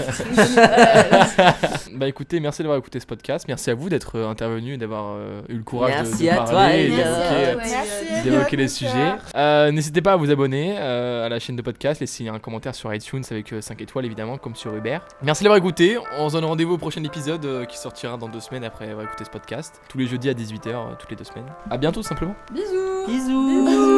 bah 1.95 2.07
écoutez, 2.09 2.39
merci 2.41 2.63
d'avoir 2.63 2.79
écouté 2.79 3.01
ce 3.01 3.07
podcast. 3.07 3.47
Merci 3.49 3.71
à 3.71 3.75
vous 3.75 3.89
d'être 3.89 4.19
intervenu 4.21 4.75
et 4.75 4.79
d'avoir 4.79 5.15
euh, 5.17 5.41
eu 5.49 5.57
le 5.57 5.63
courage 5.65 5.95
de- 6.03 6.09
Merci 6.09 6.25
de, 6.25 6.29
à 6.31 6.35
parler 6.37 6.53
toi, 6.53 6.71
et 6.77 6.89
Merci 6.91 7.35
à 7.35 7.53
toi. 7.55 8.22
D'évoquer 8.31 8.57
les 8.57 8.69
sujets. 8.69 9.15
Euh, 9.35 9.71
N'hésitez 9.73 10.01
pas 10.03 10.13
à 10.13 10.17
vous 10.17 10.31
abonner 10.31 10.77
euh, 10.79 11.27
à 11.27 11.29
la 11.29 11.39
chaîne 11.39 11.57
de 11.57 11.63
podcast, 11.63 12.01
laissez 12.01 12.29
un 12.29 12.39
commentaire 12.39 12.75
sur 12.75 12.93
iTunes 12.95 13.23
avec 13.31 13.55
5 13.61 13.81
étoiles 13.81 14.05
évidemment, 14.07 14.37
comme 14.39 14.55
sur 14.55 14.75
Uber. 14.75 14.99
Merci 15.23 15.43
d'avoir 15.45 15.59
écouté. 15.59 15.97
On 16.19 16.29
se 16.29 16.35
donne 16.35 16.45
rendez-vous 16.45 16.75
au 16.75 16.79
prochain 16.79 17.03
épisode 17.05 17.45
euh, 17.45 17.65
qui 17.65 17.79
sortira 17.79 18.17
dans 18.17 18.29
deux 18.29 18.41
semaines 18.41 18.65
après 18.65 18.89
avoir 18.91 19.05
écouté 19.07 19.25
ce 19.25 19.31
podcast. 19.31 19.81
Tous 19.89 19.99
les 19.99 20.07
jeudis 20.07 20.29
à 20.31 20.35
18h, 20.35 20.97
toutes 20.99 21.11
les 21.11 21.17
deux 21.17 21.25
semaines. 21.25 21.47
À 21.71 21.77
bientôt 21.79 22.03
simplement. 22.03 22.35
Bisous. 22.53 23.07
Bisous. 23.07 23.67
Bisous. 23.67 23.92